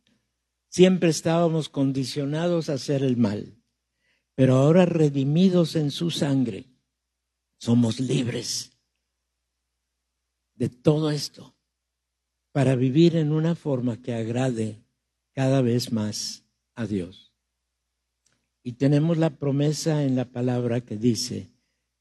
Siempre 0.68 1.08
estábamos 1.08 1.70
condicionados 1.70 2.68
a 2.68 2.74
hacer 2.74 3.02
el 3.02 3.16
mal. 3.16 3.56
Pero 4.34 4.56
ahora 4.56 4.84
redimidos 4.84 5.74
en 5.74 5.90
su 5.90 6.10
sangre, 6.10 6.66
somos 7.58 8.00
libres 8.00 8.72
de 10.54 10.68
todo 10.68 11.10
esto 11.10 11.54
para 12.52 12.74
vivir 12.74 13.16
en 13.16 13.32
una 13.32 13.54
forma 13.54 14.00
que 14.00 14.14
agrade 14.14 14.82
cada 15.32 15.62
vez 15.62 15.92
más 15.92 16.44
a 16.74 16.86
Dios. 16.86 17.32
Y 18.62 18.72
tenemos 18.72 19.18
la 19.18 19.30
promesa 19.30 20.02
en 20.04 20.16
la 20.16 20.24
palabra 20.24 20.80
que 20.80 20.96
dice 20.96 21.48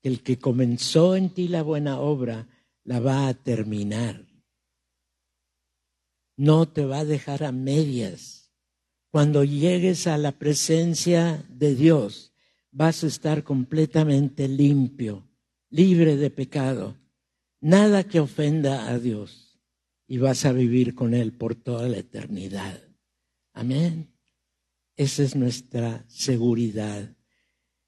que 0.02 0.10
el 0.10 0.24
que 0.24 0.40
comenzó 0.40 1.16
en 1.16 1.30
ti 1.30 1.48
la 1.48 1.62
buena 1.62 2.00
obra 2.00 2.48
la 2.84 3.00
va 3.00 3.28
a 3.28 3.34
terminar. 3.34 4.26
No 6.36 6.68
te 6.68 6.86
va 6.86 7.00
a 7.00 7.06
dejar 7.06 7.44
a 7.44 7.52
medias. 7.52 8.52
Cuando 9.12 9.44
llegues 9.44 10.08
a 10.08 10.18
la 10.18 10.32
presencia 10.32 11.46
de 11.50 11.76
Dios, 11.76 12.34
vas 12.72 13.04
a 13.04 13.08
estar 13.08 13.44
completamente 13.44 14.48
limpio, 14.48 15.27
libre 15.70 16.16
de 16.16 16.30
pecado, 16.30 16.98
nada 17.60 18.04
que 18.04 18.20
ofenda 18.20 18.90
a 18.90 19.00
Dios 19.00 19.60
y 20.08 20.18
vas 20.18 20.46
a 20.46 20.54
vivir 20.54 20.96
con 20.96 21.14
Él 21.14 21.34
por 21.34 21.56
toda 21.56 21.88
la 21.90 21.98
eternidad. 21.98 22.82
Amén. 23.54 24.14
Esa 24.96 25.24
es 25.24 25.36
nuestra 25.36 26.06
seguridad. 26.08 27.16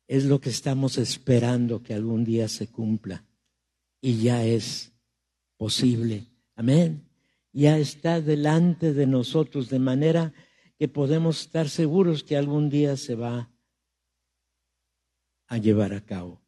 Es 0.07 0.25
lo 0.25 0.41
que 0.41 0.49
estamos 0.49 0.97
esperando 0.97 1.81
que 1.81 1.93
algún 1.93 2.23
día 2.25 2.47
se 2.47 2.67
cumpla. 2.67 3.25
Y 4.01 4.21
ya 4.21 4.43
es 4.43 4.91
posible. 5.57 6.27
Amén. 6.55 7.07
Ya 7.51 7.77
está 7.77 8.21
delante 8.21 8.93
de 8.93 9.07
nosotros 9.07 9.69
de 9.69 9.79
manera 9.79 10.33
que 10.77 10.87
podemos 10.87 11.41
estar 11.41 11.69
seguros 11.69 12.23
que 12.23 12.37
algún 12.37 12.69
día 12.69 12.95
se 12.95 13.15
va 13.15 13.51
a 15.47 15.57
llevar 15.57 15.93
a 15.93 16.01
cabo. 16.05 16.38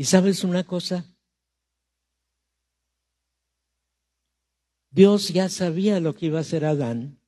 ¿Y 0.00 0.04
sabes 0.04 0.44
una 0.44 0.64
cosa? 0.64 1.04
Dios 4.90 5.28
ya 5.28 5.50
sabía 5.50 6.00
lo 6.00 6.14
que 6.14 6.24
iba 6.24 6.38
a 6.38 6.40
hacer 6.40 6.64
Adán. 6.64 7.20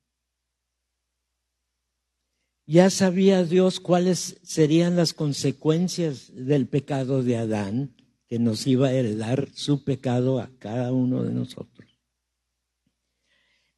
Ya 2.65 2.89
sabía 2.89 3.43
Dios 3.43 3.79
cuáles 3.79 4.39
serían 4.41 4.95
las 4.95 5.13
consecuencias 5.13 6.31
del 6.33 6.67
pecado 6.67 7.21
de 7.21 7.37
Adán, 7.37 7.95
que 8.25 8.39
nos 8.39 8.65
iba 8.65 8.87
a 8.87 8.93
heredar 8.93 9.49
su 9.53 9.83
pecado 9.83 10.39
a 10.39 10.49
cada 10.57 10.91
uno 10.91 11.21
de 11.21 11.31
nosotros. 11.31 11.99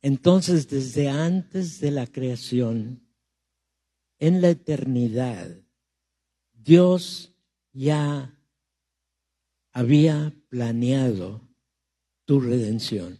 Entonces, 0.01 0.69
desde 0.69 1.09
antes 1.09 1.81
de 1.81 1.91
la 1.91 2.07
creación, 2.07 3.05
en 4.19 4.39
la 4.39 4.51
eternidad, 4.51 5.53
Dios 6.53 7.35
ya 7.73 8.34
había 9.75 10.33
planeado 10.47 11.41
tu 12.23 12.39
redención. 12.39 13.19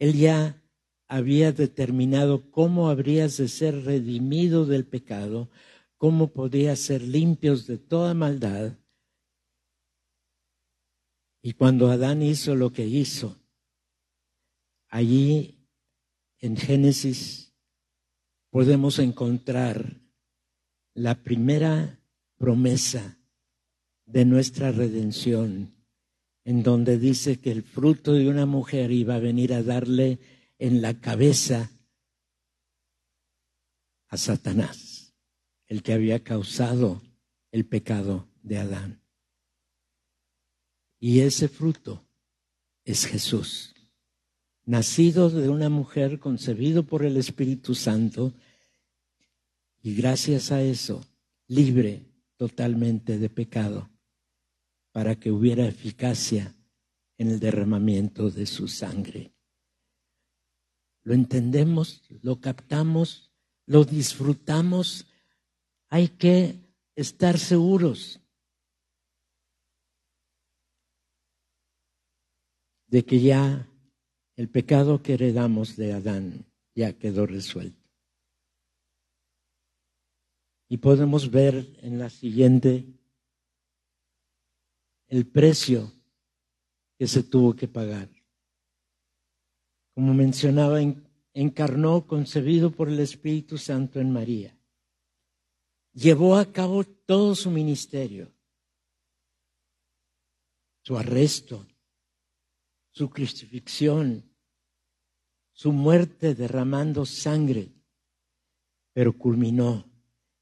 Él 0.00 0.14
ya 0.14 0.60
había 1.06 1.52
determinado 1.52 2.50
cómo 2.50 2.90
habrías 2.90 3.36
de 3.36 3.46
ser 3.46 3.84
redimido 3.84 4.66
del 4.66 4.84
pecado, 4.84 5.48
cómo 5.96 6.32
podías 6.32 6.80
ser 6.80 7.02
limpios 7.02 7.68
de 7.68 7.78
toda 7.78 8.14
maldad. 8.14 8.76
Y 11.40 11.52
cuando 11.52 11.88
Adán 11.88 12.20
hizo 12.20 12.56
lo 12.56 12.72
que 12.72 12.84
hizo, 12.84 13.38
allí 14.88 15.68
en 16.40 16.56
Génesis 16.56 17.54
podemos 18.50 18.98
encontrar 18.98 20.00
la 20.94 21.22
primera 21.22 22.02
promesa 22.36 23.20
de 24.06 24.24
nuestra 24.24 24.72
redención 24.72 25.74
en 26.44 26.62
donde 26.62 26.98
dice 26.98 27.40
que 27.40 27.50
el 27.50 27.62
fruto 27.62 28.12
de 28.12 28.28
una 28.28 28.46
mujer 28.46 28.92
iba 28.92 29.14
a 29.14 29.20
venir 29.20 29.54
a 29.54 29.62
darle 29.62 30.18
en 30.58 30.82
la 30.82 31.00
cabeza 31.00 31.70
a 34.08 34.16
Satanás, 34.16 35.14
el 35.66 35.82
que 35.82 35.94
había 35.94 36.22
causado 36.22 37.02
el 37.50 37.64
pecado 37.64 38.28
de 38.42 38.58
Adán. 38.58 39.00
Y 41.00 41.20
ese 41.20 41.48
fruto 41.48 42.04
es 42.84 43.06
Jesús, 43.06 43.74
nacido 44.66 45.30
de 45.30 45.48
una 45.48 45.70
mujer, 45.70 46.18
concebido 46.18 46.84
por 46.84 47.04
el 47.04 47.16
Espíritu 47.16 47.74
Santo, 47.74 48.34
y 49.82 49.94
gracias 49.94 50.52
a 50.52 50.62
eso, 50.62 51.04
libre 51.46 52.02
totalmente 52.36 53.18
de 53.18 53.28
pecado 53.30 53.93
para 54.94 55.18
que 55.18 55.32
hubiera 55.32 55.66
eficacia 55.66 56.54
en 57.18 57.32
el 57.32 57.40
derramamiento 57.40 58.30
de 58.30 58.46
su 58.46 58.68
sangre. 58.68 59.32
Lo 61.02 61.14
entendemos, 61.14 62.00
lo 62.22 62.40
captamos, 62.40 63.32
lo 63.66 63.84
disfrutamos. 63.84 65.08
Hay 65.88 66.06
que 66.10 66.60
estar 66.94 67.40
seguros 67.40 68.20
de 72.86 73.04
que 73.04 73.18
ya 73.20 73.68
el 74.36 74.48
pecado 74.48 75.02
que 75.02 75.14
heredamos 75.14 75.74
de 75.74 75.92
Adán 75.92 76.46
ya 76.76 76.92
quedó 76.92 77.26
resuelto. 77.26 77.90
Y 80.68 80.76
podemos 80.76 81.32
ver 81.32 81.80
en 81.82 81.98
la 81.98 82.10
siguiente 82.10 82.86
el 85.14 85.28
precio 85.28 85.92
que 86.98 87.06
se 87.06 87.22
tuvo 87.22 87.54
que 87.54 87.68
pagar. 87.68 88.10
Como 89.94 90.12
mencionaba, 90.12 90.80
encarnó 91.32 92.04
concebido 92.04 92.72
por 92.72 92.88
el 92.88 92.98
Espíritu 92.98 93.56
Santo 93.56 94.00
en 94.00 94.10
María. 94.12 94.58
Llevó 95.92 96.36
a 96.36 96.52
cabo 96.52 96.82
todo 96.82 97.36
su 97.36 97.48
ministerio, 97.52 98.32
su 100.82 100.98
arresto, 100.98 101.64
su 102.90 103.08
crucifixión, 103.08 104.28
su 105.52 105.70
muerte 105.70 106.34
derramando 106.34 107.06
sangre, 107.06 107.72
pero 108.92 109.16
culminó 109.16 109.88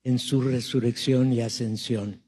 en 0.02 0.18
su 0.18 0.40
resurrección 0.40 1.30
y 1.35 1.42
ascensión 1.42 2.21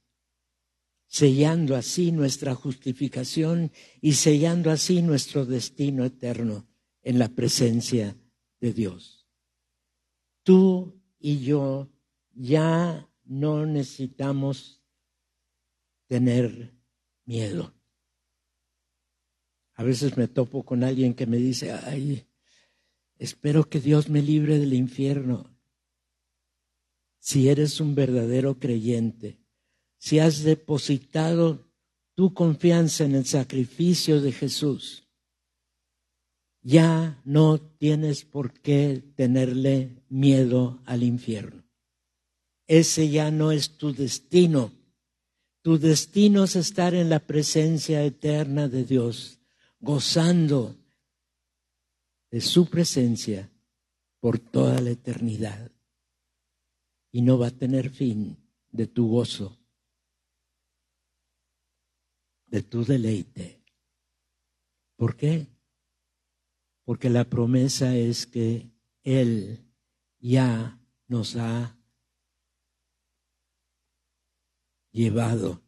sellando 1.14 1.76
así 1.76 2.10
nuestra 2.10 2.56
justificación 2.56 3.70
y 4.00 4.14
sellando 4.14 4.72
así 4.72 5.00
nuestro 5.00 5.46
destino 5.46 6.04
eterno 6.04 6.66
en 7.04 7.20
la 7.20 7.28
presencia 7.28 8.16
de 8.58 8.72
Dios. 8.72 9.24
Tú 10.42 11.00
y 11.20 11.38
yo 11.38 11.88
ya 12.32 13.08
no 13.22 13.64
necesitamos 13.64 14.82
tener 16.08 16.74
miedo. 17.26 17.72
A 19.74 19.84
veces 19.84 20.16
me 20.16 20.26
topo 20.26 20.64
con 20.64 20.82
alguien 20.82 21.14
que 21.14 21.26
me 21.26 21.36
dice, 21.36 21.70
ay, 21.70 22.26
espero 23.18 23.68
que 23.70 23.78
Dios 23.78 24.08
me 24.08 24.20
libre 24.20 24.58
del 24.58 24.74
infierno. 24.74 25.56
Si 27.20 27.48
eres 27.48 27.78
un 27.78 27.94
verdadero 27.94 28.58
creyente, 28.58 29.43
si 30.04 30.18
has 30.18 30.42
depositado 30.42 31.64
tu 32.14 32.34
confianza 32.34 33.04
en 33.04 33.14
el 33.14 33.24
sacrificio 33.24 34.20
de 34.20 34.32
Jesús, 34.32 35.08
ya 36.60 37.22
no 37.24 37.58
tienes 37.58 38.26
por 38.26 38.52
qué 38.52 39.02
tenerle 39.16 40.02
miedo 40.10 40.82
al 40.84 41.04
infierno. 41.04 41.64
Ese 42.66 43.08
ya 43.08 43.30
no 43.30 43.50
es 43.50 43.78
tu 43.78 43.94
destino. 43.94 44.72
Tu 45.62 45.78
destino 45.78 46.44
es 46.44 46.56
estar 46.56 46.94
en 46.94 47.08
la 47.08 47.20
presencia 47.20 48.04
eterna 48.04 48.68
de 48.68 48.84
Dios, 48.84 49.38
gozando 49.80 50.76
de 52.30 52.42
su 52.42 52.66
presencia 52.66 53.50
por 54.20 54.38
toda 54.38 54.82
la 54.82 54.90
eternidad. 54.90 55.72
Y 57.10 57.22
no 57.22 57.38
va 57.38 57.46
a 57.46 57.58
tener 57.58 57.88
fin 57.88 58.36
de 58.70 58.86
tu 58.86 59.08
gozo 59.08 59.63
de 62.54 62.62
tu 62.62 62.84
deleite. 62.84 63.64
¿Por 64.94 65.16
qué? 65.16 65.48
Porque 66.84 67.10
la 67.10 67.24
promesa 67.24 67.96
es 67.96 68.28
que 68.28 68.70
Él 69.02 69.58
ya 70.20 70.78
nos 71.08 71.34
ha 71.34 71.76
llevado 74.92 75.64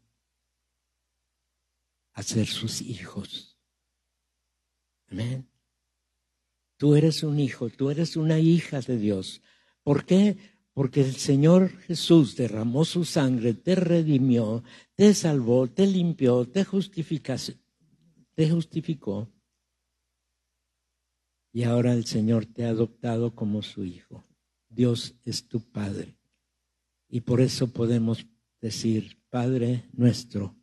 a 2.12 2.22
ser 2.22 2.46
sus 2.46 2.81
hijos. 2.81 3.59
Amén. 5.09 5.51
Tú 6.77 6.94
eres 6.94 7.25
un 7.25 7.40
hijo, 7.40 7.68
tú 7.68 7.90
eres 7.90 8.16
una 8.16 8.38
hija 8.38 8.81
de 8.81 8.96
Dios. 8.96 9.42
¿Por 9.83 10.07
qué? 10.07 10.55
Porque 10.76 11.00
el 11.00 11.16
Señor 11.16 11.70
Jesús 11.84 12.36
derramó 12.36 12.84
su 12.84 13.06
sangre, 13.06 13.54
te 13.54 13.76
redimió, 13.76 14.62
te 14.94 15.14
salvó, 15.14 15.68
te 15.68 15.86
limpió, 15.86 16.44
te, 16.44 16.66
te 18.34 18.50
justificó. 18.50 19.32
Y 21.50 21.62
ahora 21.62 21.94
el 21.94 22.04
Señor 22.04 22.44
te 22.44 22.66
ha 22.66 22.68
adoptado 22.68 23.34
como 23.34 23.62
su 23.62 23.86
hijo. 23.86 24.28
Dios 24.68 25.14
es 25.24 25.48
tu 25.48 25.60
Padre. 25.60 26.18
Y 27.08 27.22
por 27.22 27.40
eso 27.40 27.68
podemos 27.68 28.26
decir, 28.60 29.18
Padre 29.30 29.88
nuestro, 29.94 30.58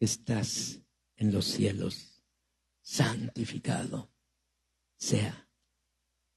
estás 0.00 0.80
en 1.16 1.30
los 1.30 1.44
cielos, 1.44 2.24
santificado 2.80 4.10
sea 4.96 5.46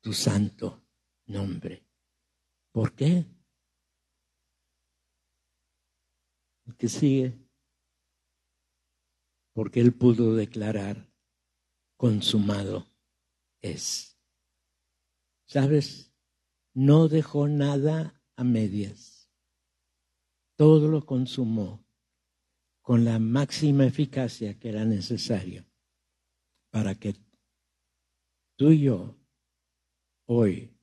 tu 0.02 0.12
santo 0.12 0.84
nombre. 1.28 1.85
¿Por 2.76 2.94
qué? 2.94 3.26
El 6.66 6.76
que 6.76 6.90
sigue. 6.90 7.40
Porque 9.54 9.80
él 9.80 9.94
pudo 9.94 10.36
declarar, 10.36 11.10
consumado 11.96 12.86
es. 13.62 14.20
¿Sabes? 15.48 16.14
No 16.74 17.08
dejó 17.08 17.48
nada 17.48 18.22
a 18.36 18.44
medias. 18.44 19.32
Todo 20.58 20.90
lo 20.90 21.06
consumó 21.06 21.88
con 22.82 23.06
la 23.06 23.20
máxima 23.20 23.86
eficacia 23.86 24.60
que 24.60 24.68
era 24.68 24.84
necesario 24.84 25.66
para 26.72 26.94
que 26.94 27.16
tú 28.58 28.72
y 28.72 28.82
yo 28.82 29.18
hoy 30.26 30.78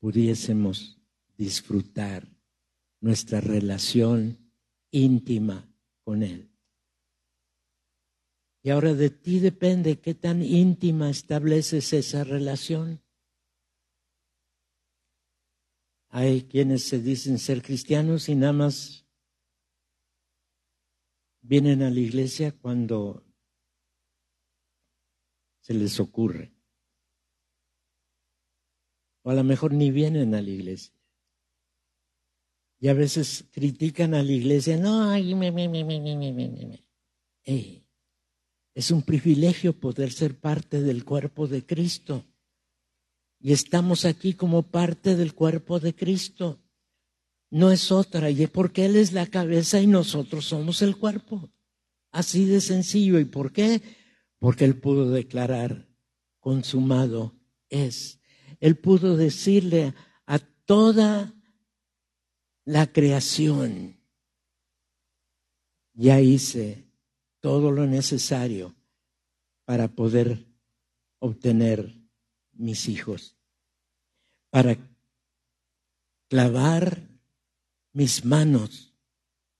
pudiésemos 0.00 0.99
disfrutar 1.40 2.28
nuestra 3.00 3.40
relación 3.40 4.52
íntima 4.90 5.74
con 6.04 6.22
Él. 6.22 6.54
Y 8.62 8.68
ahora 8.68 8.92
de 8.92 9.08
ti 9.08 9.40
depende 9.40 10.00
qué 10.00 10.12
tan 10.14 10.42
íntima 10.42 11.08
estableces 11.08 11.94
esa 11.94 12.24
relación. 12.24 13.02
Hay 16.10 16.42
quienes 16.42 16.86
se 16.86 17.00
dicen 17.00 17.38
ser 17.38 17.62
cristianos 17.62 18.28
y 18.28 18.34
nada 18.34 18.52
más 18.52 19.06
vienen 21.40 21.80
a 21.80 21.88
la 21.88 22.00
iglesia 22.00 22.52
cuando 22.52 23.24
se 25.60 25.72
les 25.72 25.98
ocurre. 26.00 26.52
O 29.22 29.30
a 29.30 29.34
lo 29.34 29.42
mejor 29.42 29.72
ni 29.72 29.90
vienen 29.90 30.34
a 30.34 30.42
la 30.42 30.50
iglesia. 30.50 30.99
Y 32.80 32.88
a 32.88 32.94
veces 32.94 33.44
critican 33.52 34.14
a 34.14 34.22
la 34.22 34.32
iglesia, 34.32 34.78
no, 34.78 35.10
ay, 35.10 35.34
me, 35.34 35.52
me, 35.52 35.68
me, 35.68 35.84
me, 35.84 36.00
me, 36.00 36.16
me, 36.16 36.32
me. 36.32 37.84
es 38.74 38.90
un 38.90 39.02
privilegio 39.02 39.78
poder 39.78 40.10
ser 40.12 40.40
parte 40.40 40.80
del 40.80 41.04
cuerpo 41.04 41.46
de 41.46 41.66
Cristo. 41.66 42.24
Y 43.38 43.52
estamos 43.52 44.06
aquí 44.06 44.32
como 44.32 44.62
parte 44.62 45.14
del 45.14 45.34
cuerpo 45.34 45.78
de 45.78 45.94
Cristo. 45.94 46.58
No 47.50 47.70
es 47.70 47.92
otra, 47.92 48.30
y 48.30 48.44
es 48.44 48.50
porque 48.50 48.86
Él 48.86 48.96
es 48.96 49.12
la 49.12 49.26
cabeza 49.26 49.80
y 49.80 49.86
nosotros 49.86 50.46
somos 50.46 50.80
el 50.80 50.96
cuerpo. 50.96 51.50
Así 52.12 52.46
de 52.46 52.62
sencillo. 52.62 53.18
¿Y 53.18 53.26
por 53.26 53.52
qué? 53.52 53.82
Porque 54.38 54.64
Él 54.64 54.78
pudo 54.78 55.10
declarar, 55.10 55.86
consumado 56.38 57.34
es. 57.68 58.20
Él 58.58 58.76
pudo 58.76 59.16
decirle 59.16 59.94
a 60.26 60.38
toda 60.38 61.34
la 62.70 62.92
creación, 62.92 64.00
ya 65.92 66.20
hice 66.20 66.88
todo 67.40 67.72
lo 67.72 67.84
necesario 67.84 68.76
para 69.64 69.88
poder 69.88 70.46
obtener 71.18 71.92
mis 72.52 72.88
hijos, 72.88 73.36
para 74.50 74.78
clavar 76.28 77.08
mis 77.92 78.24
manos, 78.24 78.94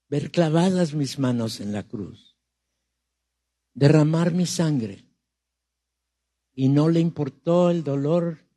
ver 0.07 0.31
clavadas 0.31 0.93
mis 0.93 1.19
manos 1.19 1.59
en 1.59 1.73
la 1.73 1.83
cruz, 1.85 2.37
derramar 3.73 4.31
mi 4.31 4.45
sangre. 4.45 5.05
Y 6.53 6.69
no 6.69 6.87
le 6.87 7.01
importó 7.01 7.71
el 7.71 7.83
dolor 7.83 8.47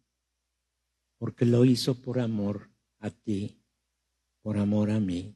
porque 1.19 1.45
lo 1.45 1.65
hizo 1.65 2.01
por 2.01 2.21
amor 2.21 2.71
a 3.01 3.11
ti 3.11 3.64
por 4.45 4.59
amor 4.59 4.91
a 4.91 5.01
mí. 5.01 5.35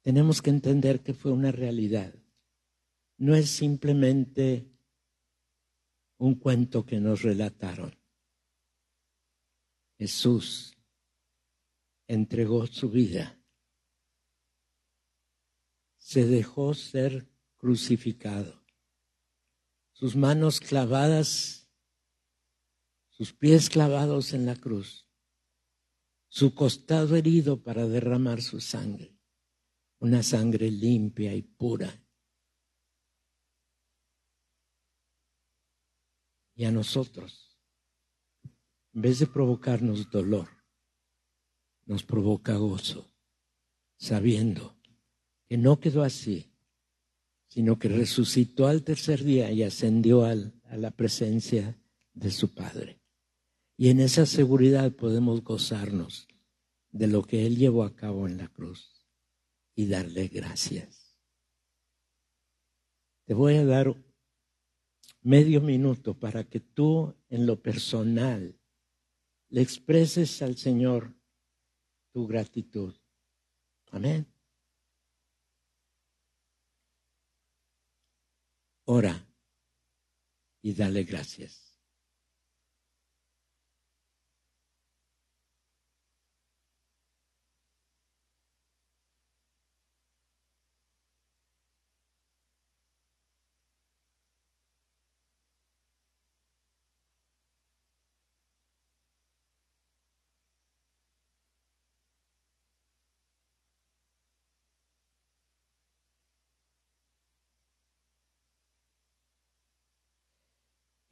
Tenemos 0.00 0.40
que 0.40 0.50
entender 0.50 1.02
que 1.02 1.12
fue 1.12 1.32
una 1.32 1.50
realidad. 1.50 2.14
No 3.16 3.34
es 3.34 3.50
simplemente 3.50 4.70
un 6.18 6.36
cuento 6.36 6.86
que 6.86 7.00
nos 7.00 7.22
relataron. 7.22 7.98
Jesús 9.98 10.78
entregó 12.06 12.68
su 12.68 12.90
vida. 12.90 13.42
Se 15.96 16.26
dejó 16.26 16.74
ser 16.74 17.28
crucificado. 17.56 18.62
Sus 19.90 20.14
manos 20.14 20.60
clavadas, 20.60 21.68
sus 23.08 23.32
pies 23.32 23.68
clavados 23.68 24.32
en 24.32 24.46
la 24.46 24.54
cruz 24.54 25.07
su 26.28 26.54
costado 26.54 27.16
herido 27.16 27.62
para 27.62 27.86
derramar 27.88 28.42
su 28.42 28.60
sangre, 28.60 29.16
una 29.98 30.22
sangre 30.22 30.70
limpia 30.70 31.34
y 31.34 31.42
pura. 31.42 32.04
Y 36.54 36.64
a 36.64 36.70
nosotros, 36.70 37.58
en 38.92 39.02
vez 39.02 39.20
de 39.20 39.26
provocarnos 39.26 40.10
dolor, 40.10 40.48
nos 41.86 42.02
provoca 42.02 42.56
gozo, 42.56 43.10
sabiendo 43.96 44.76
que 45.48 45.56
no 45.56 45.80
quedó 45.80 46.02
así, 46.02 46.52
sino 47.48 47.78
que 47.78 47.88
resucitó 47.88 48.66
al 48.66 48.82
tercer 48.82 49.24
día 49.24 49.50
y 49.50 49.62
ascendió 49.62 50.24
a 50.24 50.34
la 50.34 50.90
presencia 50.90 51.80
de 52.12 52.30
su 52.30 52.52
Padre. 52.54 52.97
Y 53.80 53.90
en 53.90 54.00
esa 54.00 54.26
seguridad 54.26 54.90
podemos 54.90 55.44
gozarnos 55.44 56.26
de 56.90 57.06
lo 57.06 57.22
que 57.22 57.46
Él 57.46 57.56
llevó 57.56 57.84
a 57.84 57.94
cabo 57.94 58.26
en 58.26 58.36
la 58.36 58.48
cruz 58.48 59.06
y 59.76 59.86
darle 59.86 60.26
gracias. 60.26 61.16
Te 63.24 63.34
voy 63.34 63.54
a 63.54 63.64
dar 63.64 63.94
medio 65.22 65.60
minuto 65.60 66.18
para 66.18 66.42
que 66.42 66.58
tú 66.58 67.14
en 67.28 67.46
lo 67.46 67.62
personal 67.62 68.58
le 69.48 69.62
expreses 69.62 70.42
al 70.42 70.56
Señor 70.56 71.14
tu 72.10 72.26
gratitud. 72.26 72.96
Amén. 73.92 74.26
Ora 78.86 79.24
y 80.62 80.72
dale 80.72 81.04
gracias. 81.04 81.67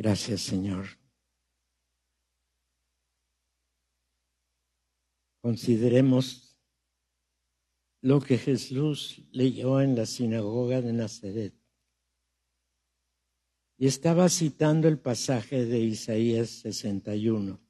Gracias, 0.07 0.43
Señor. 0.43 0.87
Consideremos 5.41 6.57
lo 8.03 8.21
que 8.21 8.39
Jesús 8.39 9.21
leyó 9.33 9.81
en 9.81 9.97
la 9.97 10.07
sinagoga 10.07 10.81
de 10.81 10.93
Nazaret. 10.93 11.55
Y 13.79 13.89
estaba 13.89 14.29
citando 14.29 14.87
el 14.87 15.01
pasaje 15.01 15.65
de 15.65 15.81
Isaías 15.81 16.51
61. 16.51 17.61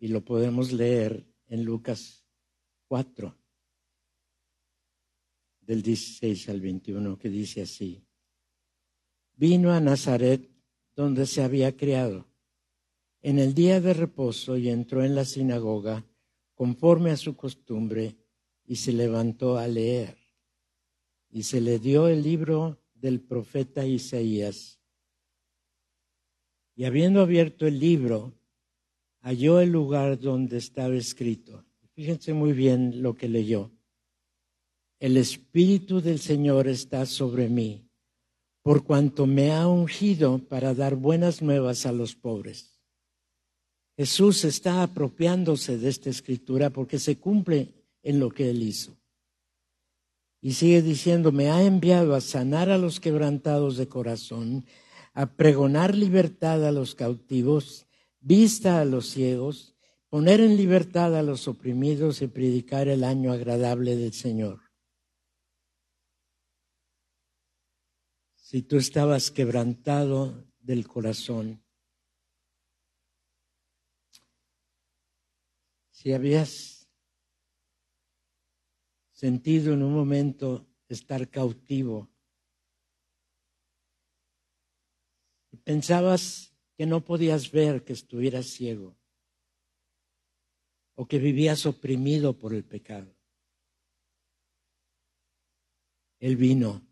Y 0.00 0.08
lo 0.08 0.24
podemos 0.24 0.72
leer 0.72 1.24
en 1.46 1.64
Lucas 1.64 2.26
4. 2.88 3.38
del 5.60 5.82
16 5.82 6.48
al 6.48 6.60
21, 6.60 7.16
que 7.16 7.28
dice 7.28 7.62
así. 7.62 8.04
Vino 9.36 9.70
a 9.70 9.78
Nazaret, 9.78 10.51
donde 10.94 11.26
se 11.26 11.42
había 11.42 11.76
criado, 11.76 12.26
en 13.22 13.38
el 13.38 13.54
día 13.54 13.80
de 13.80 13.94
reposo 13.94 14.56
y 14.56 14.68
entró 14.68 15.04
en 15.04 15.14
la 15.14 15.24
sinagoga, 15.24 16.04
conforme 16.54 17.10
a 17.10 17.16
su 17.16 17.36
costumbre, 17.36 18.16
y 18.64 18.76
se 18.76 18.92
levantó 18.92 19.58
a 19.58 19.66
leer. 19.66 20.16
Y 21.30 21.44
se 21.44 21.60
le 21.60 21.78
dio 21.78 22.08
el 22.08 22.22
libro 22.22 22.78
del 22.94 23.20
profeta 23.20 23.86
Isaías. 23.86 24.78
Y 26.74 26.84
habiendo 26.84 27.20
abierto 27.20 27.66
el 27.66 27.78
libro, 27.78 28.32
halló 29.20 29.60
el 29.60 29.70
lugar 29.70 30.18
donde 30.18 30.58
estaba 30.58 30.94
escrito. 30.94 31.64
Fíjense 31.94 32.32
muy 32.32 32.52
bien 32.52 33.02
lo 33.02 33.14
que 33.14 33.28
leyó. 33.28 33.70
El 34.98 35.16
Espíritu 35.16 36.00
del 36.00 36.18
Señor 36.18 36.68
está 36.68 37.06
sobre 37.06 37.48
mí, 37.48 37.88
por 38.62 38.84
cuanto 38.84 39.26
me 39.26 39.52
ha 39.52 39.66
ungido 39.66 40.38
para 40.38 40.74
dar 40.74 40.94
buenas 40.94 41.42
nuevas 41.42 41.84
a 41.84 41.92
los 41.92 42.14
pobres. 42.14 42.78
Jesús 43.96 44.44
está 44.44 44.82
apropiándose 44.82 45.78
de 45.78 45.88
esta 45.88 46.10
escritura 46.10 46.70
porque 46.70 46.98
se 46.98 47.18
cumple 47.18 47.68
en 48.02 48.20
lo 48.20 48.30
que 48.30 48.50
él 48.50 48.62
hizo. 48.62 48.96
Y 50.40 50.54
sigue 50.54 50.82
diciendo, 50.82 51.30
me 51.30 51.50
ha 51.50 51.62
enviado 51.62 52.14
a 52.14 52.20
sanar 52.20 52.70
a 52.70 52.78
los 52.78 52.98
quebrantados 52.98 53.76
de 53.76 53.88
corazón, 53.88 54.64
a 55.14 55.26
pregonar 55.26 55.94
libertad 55.94 56.66
a 56.66 56.72
los 56.72 56.94
cautivos, 56.94 57.86
vista 58.18 58.80
a 58.80 58.84
los 58.84 59.06
ciegos, 59.06 59.76
poner 60.08 60.40
en 60.40 60.56
libertad 60.56 61.16
a 61.16 61.22
los 61.22 61.46
oprimidos 61.46 62.22
y 62.22 62.26
predicar 62.26 62.88
el 62.88 63.04
año 63.04 63.32
agradable 63.32 63.94
del 63.94 64.12
Señor. 64.12 64.61
Si 68.52 68.60
tú 68.60 68.76
estabas 68.76 69.30
quebrantado 69.30 70.46
del 70.60 70.86
corazón, 70.86 71.64
si 75.90 76.12
habías 76.12 76.86
sentido 79.10 79.72
en 79.72 79.82
un 79.82 79.94
momento 79.94 80.66
estar 80.86 81.30
cautivo, 81.30 82.10
pensabas 85.64 86.52
que 86.76 86.84
no 86.84 87.02
podías 87.02 87.50
ver 87.50 87.82
que 87.84 87.94
estuvieras 87.94 88.48
ciego 88.48 88.94
o 90.94 91.08
que 91.08 91.18
vivías 91.18 91.64
oprimido 91.64 92.38
por 92.38 92.52
el 92.52 92.64
pecado. 92.64 93.16
Él 96.20 96.36
vino 96.36 96.91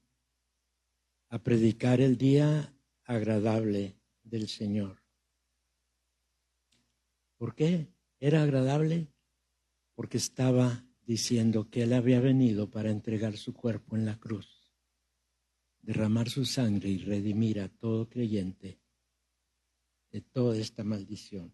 a 1.31 1.39
predicar 1.39 2.01
el 2.01 2.19
día 2.19 2.75
agradable 3.05 3.97
del 4.25 4.49
Señor. 4.49 5.01
¿Por 7.39 7.55
qué? 7.55 7.87
Era 8.19 8.43
agradable 8.43 9.07
porque 9.95 10.19
estaba 10.19 10.85
diciendo 11.07 11.71
que 11.71 11.85
Él 11.85 11.93
había 11.93 12.21
venido 12.21 12.69
para 12.69 12.91
entregar 12.91 13.37
su 13.37 13.55
cuerpo 13.55 13.97
en 13.97 14.07
la 14.07 14.19
cruz, 14.19 14.73
derramar 15.81 16.29
su 16.29 16.45
sangre 16.45 16.91
y 16.91 16.99
redimir 16.99 17.61
a 17.61 17.69
todo 17.69 18.09
creyente 18.09 18.81
de 20.11 20.21
toda 20.21 20.59
esta 20.59 20.83
maldición. 20.83 21.53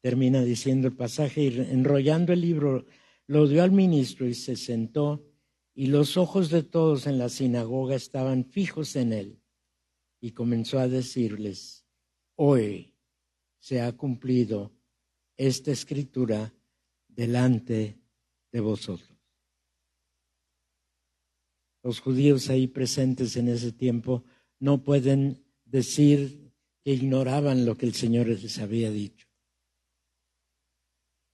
Termina 0.00 0.42
diciendo 0.42 0.88
el 0.88 0.96
pasaje 0.96 1.44
y 1.44 1.58
enrollando 1.58 2.32
el 2.32 2.40
libro, 2.40 2.86
lo 3.26 3.46
dio 3.46 3.62
al 3.62 3.72
ministro 3.72 4.26
y 4.26 4.34
se 4.34 4.56
sentó 4.56 5.31
y 5.74 5.86
los 5.86 6.16
ojos 6.16 6.50
de 6.50 6.62
todos 6.62 7.06
en 7.06 7.18
la 7.18 7.28
sinagoga 7.28 7.94
estaban 7.94 8.44
fijos 8.44 8.96
en 8.96 9.12
él. 9.12 9.38
Y 10.20 10.32
comenzó 10.32 10.78
a 10.78 10.88
decirles, 10.88 11.84
hoy 12.36 12.94
se 13.58 13.80
ha 13.80 13.92
cumplido 13.92 14.72
esta 15.36 15.72
escritura 15.72 16.54
delante 17.08 17.98
de 18.52 18.60
vosotros. 18.60 19.08
Los 21.82 22.00
judíos 22.00 22.48
ahí 22.48 22.68
presentes 22.68 23.36
en 23.36 23.48
ese 23.48 23.72
tiempo 23.72 24.24
no 24.60 24.84
pueden 24.84 25.44
decir 25.64 26.52
que 26.84 26.92
ignoraban 26.92 27.66
lo 27.66 27.76
que 27.76 27.86
el 27.86 27.94
Señor 27.94 28.28
les 28.28 28.58
había 28.58 28.90
dicho. 28.90 29.26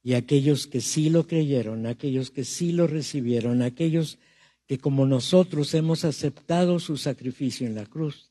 Y 0.03 0.15
aquellos 0.15 0.67
que 0.67 0.81
sí 0.81 1.11
lo 1.11 1.27
creyeron, 1.27 1.85
aquellos 1.87 2.31
que 2.31 2.45
sí 2.45 2.73
lo 2.73 2.87
recibieron, 2.87 3.61
aquellos 3.61 4.19
que 4.69 4.79
como 4.79 5.07
nosotros 5.07 5.73
hemos 5.73 6.05
aceptado 6.05 6.79
su 6.79 6.99
sacrificio 6.99 7.67
en 7.67 7.75
la 7.75 7.87
cruz, 7.87 8.31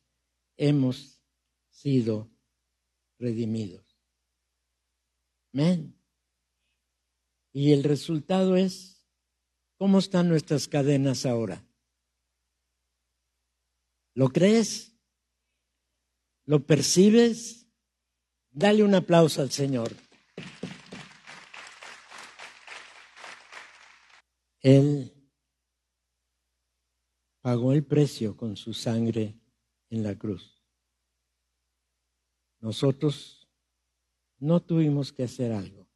hemos 0.56 1.20
sido 1.72 2.30
redimidos. 3.18 4.00
Amén. 5.52 6.00
Y 7.52 7.74
el 7.74 7.84
resultado 7.84 8.56
es, 8.56 9.04
¿cómo 9.80 9.98
están 9.98 10.30
nuestras 10.30 10.68
cadenas 10.68 11.26
ahora? 11.26 11.66
¿Lo 14.14 14.30
crees? 14.30 14.96
¿Lo 16.46 16.68
percibes? 16.68 17.66
Dale 18.52 18.84
un 18.84 18.94
aplauso 18.94 19.42
al 19.42 19.50
Señor. 19.50 19.92
Él 24.62 25.17
pagó 27.48 27.72
el 27.72 27.86
precio 27.86 28.36
con 28.36 28.58
su 28.58 28.74
sangre 28.74 29.40
en 29.90 30.04
la 30.04 30.16
cruz. 30.16 30.62
Nosotros 32.60 33.48
no 34.38 34.62
tuvimos 34.62 35.14
que 35.14 35.24
hacer 35.24 35.54
algo. 35.54 35.88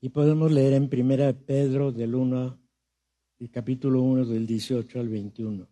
Y 0.00 0.08
podemos 0.08 0.50
leer 0.50 0.72
en 0.72 0.88
Primera 0.88 1.32
Pedro 1.32 1.92
del 1.92 2.16
1, 2.16 2.60
el 3.38 3.50
capítulo 3.52 4.02
1 4.02 4.24
del 4.24 4.48
18 4.48 4.98
al 4.98 5.08
21. 5.08 5.68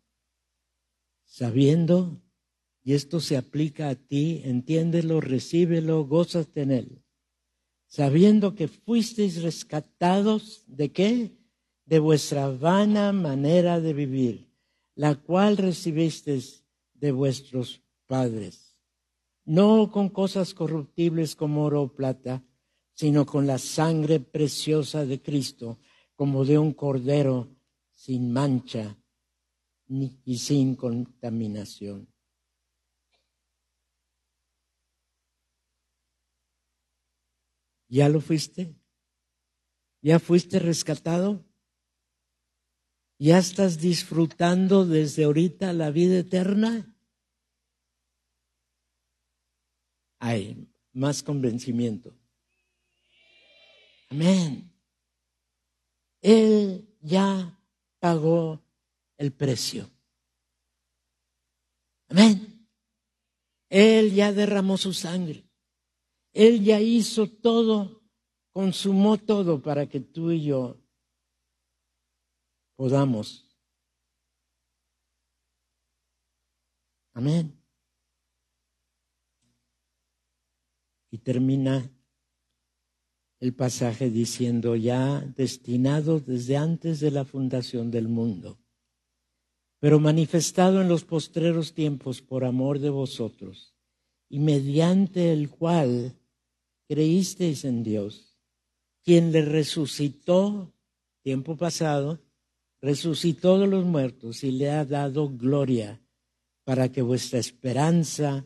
Sabiendo, 1.25 2.23
y 2.85 2.95
esto 2.95 3.19
se 3.19 3.37
aplica 3.37 3.89
a 3.89 3.97
ti, 3.97 4.41
entiéndelo, 4.45 5.21
recíbelo, 5.21 6.07
gózate 6.07 6.63
en 6.63 6.71
él. 6.71 7.03
Sabiendo 7.89 8.55
que 8.55 8.69
fuisteis 8.69 9.43
rescatados 9.43 10.63
de 10.69 10.93
qué? 10.93 11.38
De 11.89 11.99
vuestra 11.99 12.49
vana 12.49 13.13
manera 13.13 13.81
de 13.81 13.93
vivir, 13.95 14.37
la 14.95 15.15
cual 15.15 15.57
recibisteis 15.57 16.65
de 16.93 17.13
vuestros 17.13 17.81
padres 18.07 18.69
no 19.49 19.91
con 19.91 20.11
cosas 20.11 20.53
corruptibles 20.53 21.35
como 21.35 21.65
oro 21.65 21.81
o 21.81 21.95
plata, 21.95 22.45
sino 22.93 23.25
con 23.25 23.47
la 23.47 23.57
sangre 23.57 24.21
preciosa 24.21 25.07
de 25.07 25.23
Cristo, 25.23 25.79
como 26.15 26.45
de 26.45 26.59
un 26.59 26.75
cordero 26.75 27.57
sin 27.95 28.31
mancha 28.31 28.95
y 29.89 30.37
sin 30.37 30.77
contaminación. 30.77 32.13
¿Ya 37.89 38.11
lo 38.11 38.21
fuiste? 38.21 38.77
¿Ya 40.03 40.19
fuiste 40.19 40.59
rescatado? 40.59 41.48
¿Ya 43.19 43.39
estás 43.39 43.81
disfrutando 43.81 44.87
desde 44.87 45.25
ahorita 45.25 45.73
la 45.73 45.91
vida 45.91 46.19
eterna? 46.19 46.95
hay 50.19 50.69
más 50.93 51.23
convencimiento. 51.23 52.15
Amén. 54.11 54.71
Él 56.21 56.89
ya 57.01 57.59
pagó 58.01 58.63
el 59.17 59.33
precio. 59.33 59.89
Amén. 62.09 62.67
Él 63.69 64.15
ya 64.15 64.33
derramó 64.33 64.77
su 64.77 64.93
sangre. 64.93 65.45
Él 66.33 66.65
ya 66.65 66.81
hizo 66.81 67.29
todo, 67.29 68.03
consumó 68.53 69.19
todo 69.19 69.61
para 69.61 69.89
que 69.89 70.01
tú 70.01 70.31
y 70.31 70.45
yo 70.45 70.77
podamos. 72.79 73.45
Amén. 77.13 77.61
Y 81.11 81.19
termina 81.19 81.91
el 83.41 83.53
pasaje 83.53 84.11
diciendo, 84.11 84.77
ya 84.77 85.21
destinado 85.21 86.21
desde 86.21 86.57
antes 86.57 87.01
de 87.01 87.11
la 87.11 87.25
fundación 87.25 87.91
del 87.91 88.07
mundo, 88.07 88.61
pero 89.81 89.99
manifestado 89.99 90.81
en 90.81 90.89
los 90.89 91.03
postreros 91.03 91.75
tiempos 91.75 92.23
por 92.23 92.45
amor 92.45 92.79
de 92.79 92.91
vosotros, 92.91 93.75
y 94.29 94.39
mediante 94.39 95.33
el 95.33 95.51
cual 95.51 96.17
creísteis 96.87 97.65
en 97.65 97.83
Dios, 97.83 98.39
quien 99.03 99.33
le 99.33 99.43
resucitó 99.45 100.73
tiempo 101.25 101.57
pasado, 101.57 102.21
resucitó 102.81 103.59
de 103.59 103.67
los 103.67 103.85
muertos 103.85 104.45
y 104.45 104.53
le 104.53 104.71
ha 104.71 104.85
dado 104.85 105.29
gloria 105.29 106.01
para 106.65 106.91
que 106.91 107.03
vuestra 107.03 107.39
esperanza, 107.39 108.45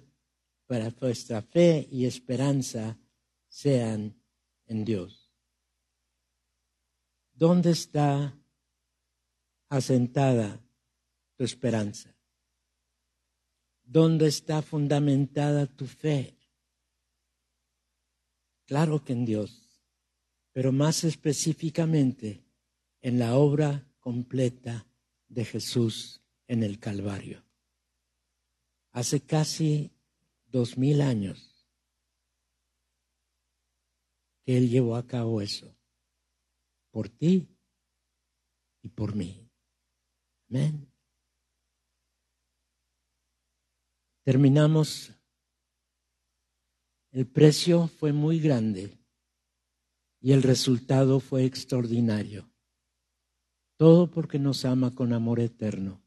para 0.66 0.90
vuestra 0.90 1.42
fe 1.42 1.88
y 1.90 2.06
esperanza 2.06 2.98
sean 3.48 4.14
en 4.66 4.84
Dios. 4.84 5.30
¿Dónde 7.34 7.72
está 7.72 8.38
asentada 9.68 10.60
tu 11.36 11.44
esperanza? 11.44 12.14
¿Dónde 13.82 14.28
está 14.28 14.62
fundamentada 14.62 15.66
tu 15.66 15.86
fe? 15.86 16.38
Claro 18.66 19.04
que 19.04 19.12
en 19.12 19.24
Dios, 19.24 19.82
pero 20.52 20.72
más 20.72 21.04
específicamente 21.04 22.44
en 23.00 23.18
la 23.18 23.36
obra 23.36 23.86
completa 24.02 24.84
de 25.28 25.44
Jesús 25.44 26.20
en 26.48 26.64
el 26.64 26.78
Calvario. 26.78 27.42
Hace 28.90 29.20
casi 29.20 29.92
dos 30.46 30.76
mil 30.76 31.00
años 31.00 31.66
que 34.44 34.58
Él 34.58 34.68
llevó 34.68 34.96
a 34.96 35.06
cabo 35.06 35.40
eso, 35.40 35.74
por 36.90 37.08
ti 37.08 37.48
y 38.82 38.88
por 38.88 39.14
mí. 39.14 39.48
Amén. 40.50 40.92
Terminamos. 44.24 45.12
El 47.12 47.26
precio 47.26 47.86
fue 47.86 48.12
muy 48.12 48.40
grande 48.40 48.98
y 50.20 50.32
el 50.32 50.42
resultado 50.42 51.20
fue 51.20 51.44
extraordinario. 51.44 52.51
Todo 53.82 54.08
porque 54.08 54.38
nos 54.38 54.64
ama 54.64 54.94
con 54.94 55.12
amor 55.12 55.40
eterno. 55.40 56.00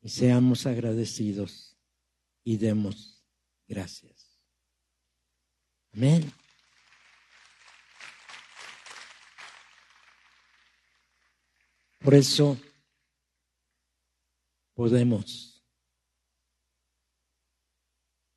Y 0.00 0.08
seamos 0.08 0.64
agradecidos 0.64 1.76
y 2.42 2.56
demos 2.56 3.22
gracias. 3.66 4.40
Amén. 5.92 6.32
Por 11.98 12.14
eso 12.14 12.58
podemos, 14.72 15.62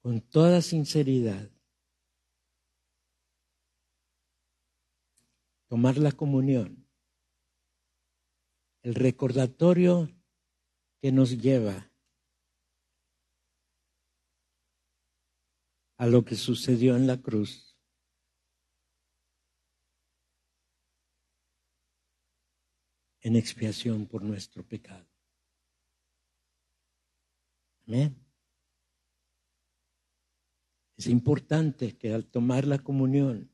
con 0.02 0.20
toda 0.20 0.62
sinceridad, 0.62 1.50
tomar 5.70 5.98
la 5.98 6.12
comunión 6.12 6.81
el 8.84 8.96
recordatorio 8.96 10.10
que 11.02 11.12
nos 11.12 11.38
lleva 11.38 11.92
a 15.98 16.08
lo 16.08 16.26
que 16.26 16.36
sucedió 16.36 16.96
en 16.96 17.08
la 17.08 17.18
cruz. 17.22 17.72
en 23.24 23.36
expiación 23.36 24.08
por 24.08 24.24
nuestro 24.24 24.64
pecado. 24.64 25.08
Amén. 27.86 28.16
Es 30.98 31.08
importante 31.08 31.98
que 31.98 32.14
al 32.14 32.26
tomar 32.26 32.66
la 32.66 32.80
comunión 32.80 33.52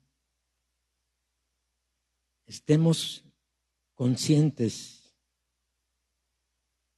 estemos 2.45 3.25
conscientes 3.93 5.06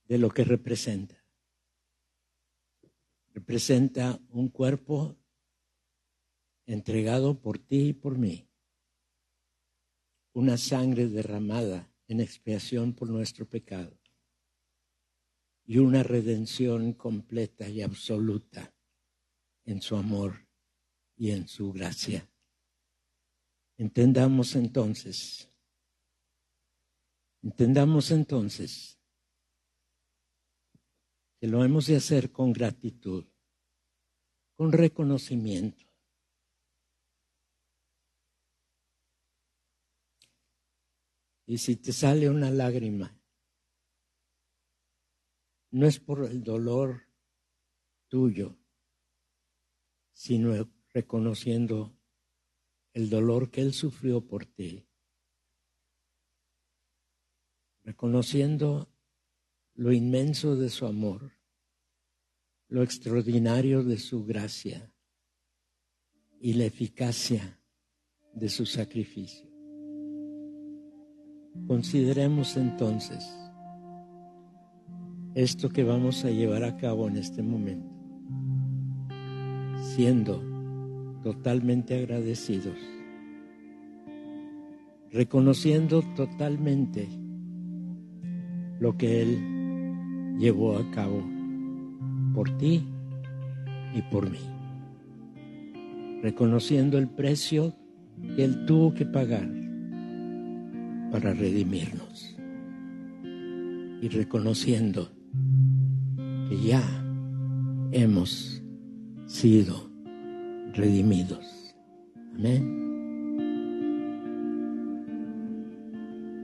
de 0.09 0.17
lo 0.17 0.31
que 0.31 0.43
representa. 0.43 1.23
Representa 3.31 4.19
un 4.31 4.49
cuerpo 4.49 5.15
entregado 6.65 7.39
por 7.39 7.59
ti 7.59 7.89
y 7.89 7.93
por 7.93 8.17
mí, 8.17 8.49
una 10.33 10.57
sangre 10.57 11.07
derramada 11.07 11.93
en 12.07 12.21
expiación 12.21 12.93
por 12.93 13.09
nuestro 13.09 13.47
pecado 13.47 13.95
y 15.63 15.77
una 15.77 16.01
redención 16.01 16.93
completa 16.93 17.69
y 17.69 17.83
absoluta 17.83 18.73
en 19.65 19.79
su 19.79 19.95
amor 19.95 20.47
y 21.15 21.29
en 21.29 21.47
su 21.47 21.71
gracia. 21.71 22.27
Entendamos 23.77 24.55
entonces, 24.55 25.47
entendamos 27.43 28.09
entonces 28.09 28.98
que 31.39 31.47
lo 31.47 31.63
hemos 31.63 31.87
de 31.87 31.95
hacer 31.95 32.31
con 32.31 32.51
gratitud, 32.51 33.25
con 34.55 34.71
reconocimiento. 34.73 35.85
Y 41.45 41.57
si 41.57 41.77
te 41.77 41.93
sale 41.93 42.29
una 42.29 42.51
lágrima, 42.51 43.17
no 45.71 45.87
es 45.87 45.99
por 45.99 46.25
el 46.25 46.43
dolor 46.43 47.07
tuyo, 48.07 48.57
sino 50.11 50.69
reconociendo 50.93 51.97
el 52.93 53.09
dolor 53.09 53.49
que 53.49 53.61
Él 53.61 53.73
sufrió 53.73 54.27
por 54.27 54.45
ti, 54.45 54.85
reconociendo 57.83 58.88
lo 59.79 59.93
inmenso 59.93 60.57
de 60.57 60.67
su 60.67 60.85
amor, 60.85 61.31
lo 62.67 62.83
extraordinario 62.83 63.81
de 63.81 63.97
su 63.97 64.25
gracia 64.25 64.91
y 66.41 66.51
la 66.51 66.65
eficacia 66.65 67.57
de 68.33 68.49
su 68.49 68.65
sacrificio. 68.65 69.47
Consideremos 71.65 72.57
entonces 72.57 73.25
esto 75.33 75.69
que 75.69 75.85
vamos 75.85 76.25
a 76.25 76.29
llevar 76.29 76.65
a 76.65 76.75
cabo 76.75 77.07
en 77.07 77.15
este 77.15 77.41
momento, 77.41 77.89
siendo 79.95 80.43
totalmente 81.23 81.97
agradecidos, 81.97 82.77
reconociendo 85.09 86.01
totalmente 86.17 87.07
lo 88.81 88.97
que 88.97 89.21
Él 89.21 89.58
llevó 90.39 90.77
a 90.77 90.89
cabo 90.91 91.21
por 92.33 92.49
ti 92.57 92.81
y 93.93 94.01
por 94.03 94.29
mí, 94.29 94.39
reconociendo 96.23 96.97
el 96.97 97.09
precio 97.09 97.75
que 98.35 98.45
Él 98.45 98.65
tuvo 98.65 98.93
que 98.93 99.05
pagar 99.05 99.47
para 101.11 101.33
redimirnos 101.33 102.37
y 104.01 104.07
reconociendo 104.07 105.09
que 106.47 106.57
ya 106.61 106.83
hemos 107.91 108.63
sido 109.25 109.89
redimidos. 110.73 111.75
Amén. 112.35 112.79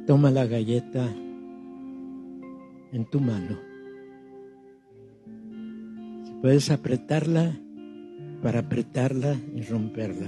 Toma 0.06 0.30
la 0.32 0.46
galleta 0.46 1.08
en 2.92 3.06
tu 3.10 3.20
mano. 3.20 3.75
Puedes 6.46 6.70
apretarla 6.70 7.60
para 8.44 8.60
apretarla 8.60 9.36
y 9.56 9.64
romperla. 9.64 10.28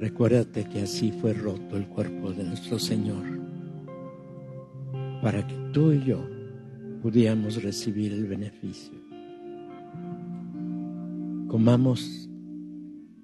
Recuérdate 0.00 0.64
que 0.64 0.82
así 0.82 1.12
fue 1.12 1.32
roto 1.32 1.76
el 1.76 1.86
cuerpo 1.86 2.32
de 2.32 2.42
nuestro 2.42 2.80
Señor, 2.80 3.22
para 5.22 5.46
que 5.46 5.54
tú 5.72 5.92
y 5.92 6.04
yo 6.04 6.28
pudiéramos 7.02 7.62
recibir 7.62 8.12
el 8.12 8.26
beneficio. 8.26 8.98
Comamos 11.46 12.28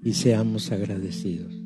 y 0.00 0.12
seamos 0.12 0.70
agradecidos. 0.70 1.57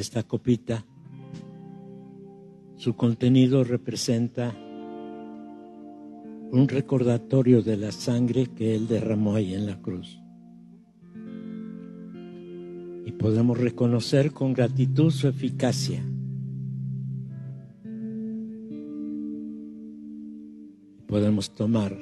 Esta 0.00 0.22
copita, 0.22 0.84
su 2.76 2.94
contenido 2.96 3.62
representa 3.64 4.54
un 6.52 6.66
recordatorio 6.66 7.62
de 7.62 7.76
la 7.76 7.92
sangre 7.92 8.46
que 8.46 8.74
Él 8.74 8.88
derramó 8.88 9.34
ahí 9.34 9.54
en 9.54 9.66
la 9.66 9.80
cruz. 9.80 10.20
Y 13.06 13.12
podemos 13.12 13.58
reconocer 13.58 14.32
con 14.32 14.52
gratitud 14.52 15.10
su 15.10 15.28
eficacia. 15.28 16.02
podemos 21.10 21.50
tomar 21.50 21.98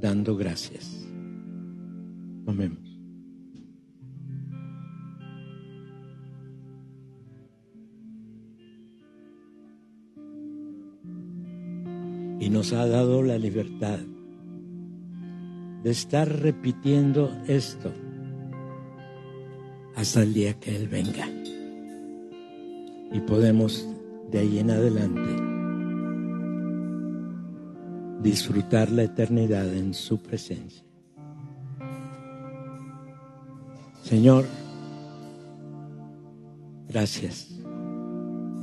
dando 0.00 0.36
gracias. 0.36 1.04
Tomemos. 2.46 2.87
Y 12.48 12.50
nos 12.50 12.72
ha 12.72 12.86
dado 12.86 13.22
la 13.22 13.36
libertad 13.36 13.98
de 15.82 15.90
estar 15.90 16.26
repitiendo 16.26 17.30
esto 17.46 17.92
hasta 19.94 20.22
el 20.22 20.32
día 20.32 20.58
que 20.58 20.74
Él 20.74 20.88
venga. 20.88 21.28
Y 23.12 23.20
podemos 23.20 23.86
de 24.30 24.38
ahí 24.38 24.60
en 24.60 24.70
adelante 24.70 25.42
disfrutar 28.22 28.90
la 28.92 29.02
eternidad 29.02 29.70
en 29.74 29.92
su 29.92 30.16
presencia. 30.22 30.82
Señor, 34.04 34.46
gracias. 36.88 37.60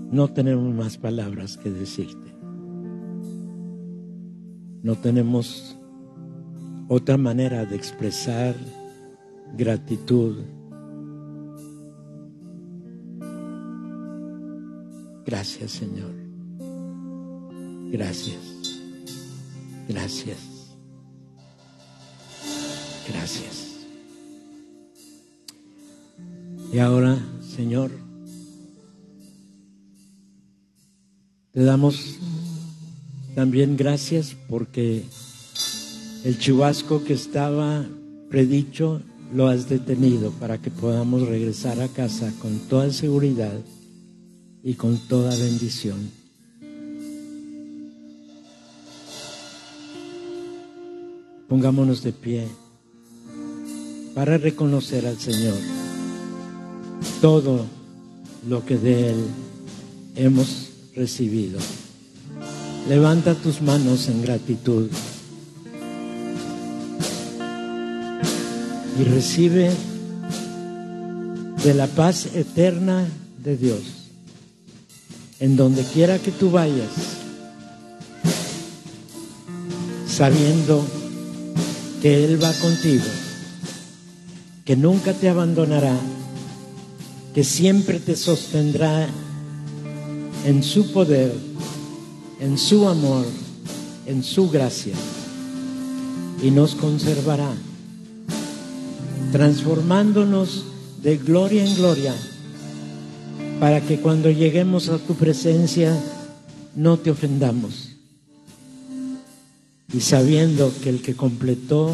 No 0.09 0.27
tenemos 0.29 0.73
más 0.73 0.97
palabras 0.97 1.57
que 1.57 1.69
decirte. 1.69 2.34
No 4.85 4.95
tenemos 4.95 5.75
otra 6.87 7.17
manera 7.17 7.65
de 7.65 7.75
expresar 7.75 8.53
gratitud. 9.57 10.43
Gracias, 15.25 15.71
Señor. 15.71 16.13
Gracias. 17.89 18.37
Gracias. 19.89 20.37
Gracias. 23.09 23.87
Y 26.71 26.77
ahora, 26.77 27.17
Señor, 27.41 27.89
te 31.53 31.63
damos 31.63 32.19
también 33.35 33.75
gracias 33.75 34.35
porque 34.47 35.03
el 36.23 36.39
chubasco 36.39 37.03
que 37.03 37.13
estaba 37.13 37.85
predicho 38.29 39.01
lo 39.33 39.47
has 39.47 39.67
detenido 39.67 40.31
para 40.31 40.61
que 40.61 40.71
podamos 40.71 41.27
regresar 41.27 41.81
a 41.81 41.89
casa 41.89 42.31
con 42.41 42.59
toda 42.69 42.91
seguridad 42.91 43.59
y 44.63 44.75
con 44.75 44.97
toda 44.97 45.35
bendición. 45.35 46.09
Pongámonos 51.49 52.01
de 52.03 52.13
pie 52.13 52.47
para 54.15 54.37
reconocer 54.37 55.05
al 55.05 55.19
Señor 55.19 55.57
todo 57.21 57.65
lo 58.47 58.65
que 58.65 58.77
de 58.77 59.11
Él 59.11 59.25
hemos 60.15 60.69
recibido. 60.95 61.59
Levanta 62.87 63.33
tus 63.33 63.63
manos 63.63 64.07
en 64.09 64.21
gratitud. 64.21 64.89
Y 68.99 69.03
recibe 69.05 69.71
de 71.63 71.73
la 71.73 71.87
paz 71.87 72.27
eterna 72.35 73.07
de 73.43 73.57
Dios. 73.57 73.81
En 75.39 75.57
donde 75.57 75.83
quiera 75.83 76.19
que 76.19 76.31
tú 76.31 76.51
vayas, 76.51 76.91
sabiendo 80.07 80.85
que 82.03 82.23
Él 82.23 82.41
va 82.41 82.53
contigo, 82.53 83.03
que 84.63 84.75
nunca 84.75 85.13
te 85.13 85.27
abandonará, 85.27 85.97
que 87.33 87.43
siempre 87.43 87.99
te 87.99 88.15
sostendrá 88.15 89.07
en 90.45 90.63
su 90.63 90.93
poder, 90.93 91.33
en 92.45 92.59
su 92.59 92.87
amor, 92.87 93.25
en 94.05 94.23
su 94.23 94.49
gracia, 94.49 94.93
y 96.43 96.51
nos 96.51 96.75
conservará, 96.75 97.51
transformándonos 99.31 100.65
de 101.01 101.17
gloria 101.17 101.65
en 101.65 101.75
gloria, 101.75 102.15
para 103.59 103.81
que 103.81 103.99
cuando 103.99 104.29
lleguemos 104.29 104.89
a 104.89 104.99
tu 104.99 105.15
presencia 105.15 105.97
no 106.75 106.97
te 106.97 107.09
ofendamos 107.09 107.95
y 109.95 110.01
sabiendo 110.01 110.71
que 110.83 110.89
el 110.89 111.01
que 111.01 111.15
completó, 111.15 111.91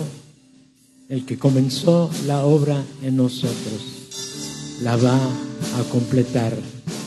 el 1.07 1.25
que 1.25 1.37
comenzó 1.37 2.09
la 2.25 2.43
obra 2.43 2.83
en 3.03 3.15
nosotros, 3.15 4.79
la 4.81 4.97
va 4.97 5.17
a 5.17 5.83
completar 5.91 6.57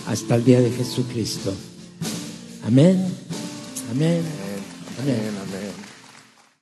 hasta 0.07 0.37
el 0.37 0.45
día 0.45 0.61
de 0.61 0.71
Jesucristo. 0.71 1.53
Amén. 2.65 3.24
Amén. 3.91 4.25
Amén. 4.99 5.35
amén. 5.43 5.54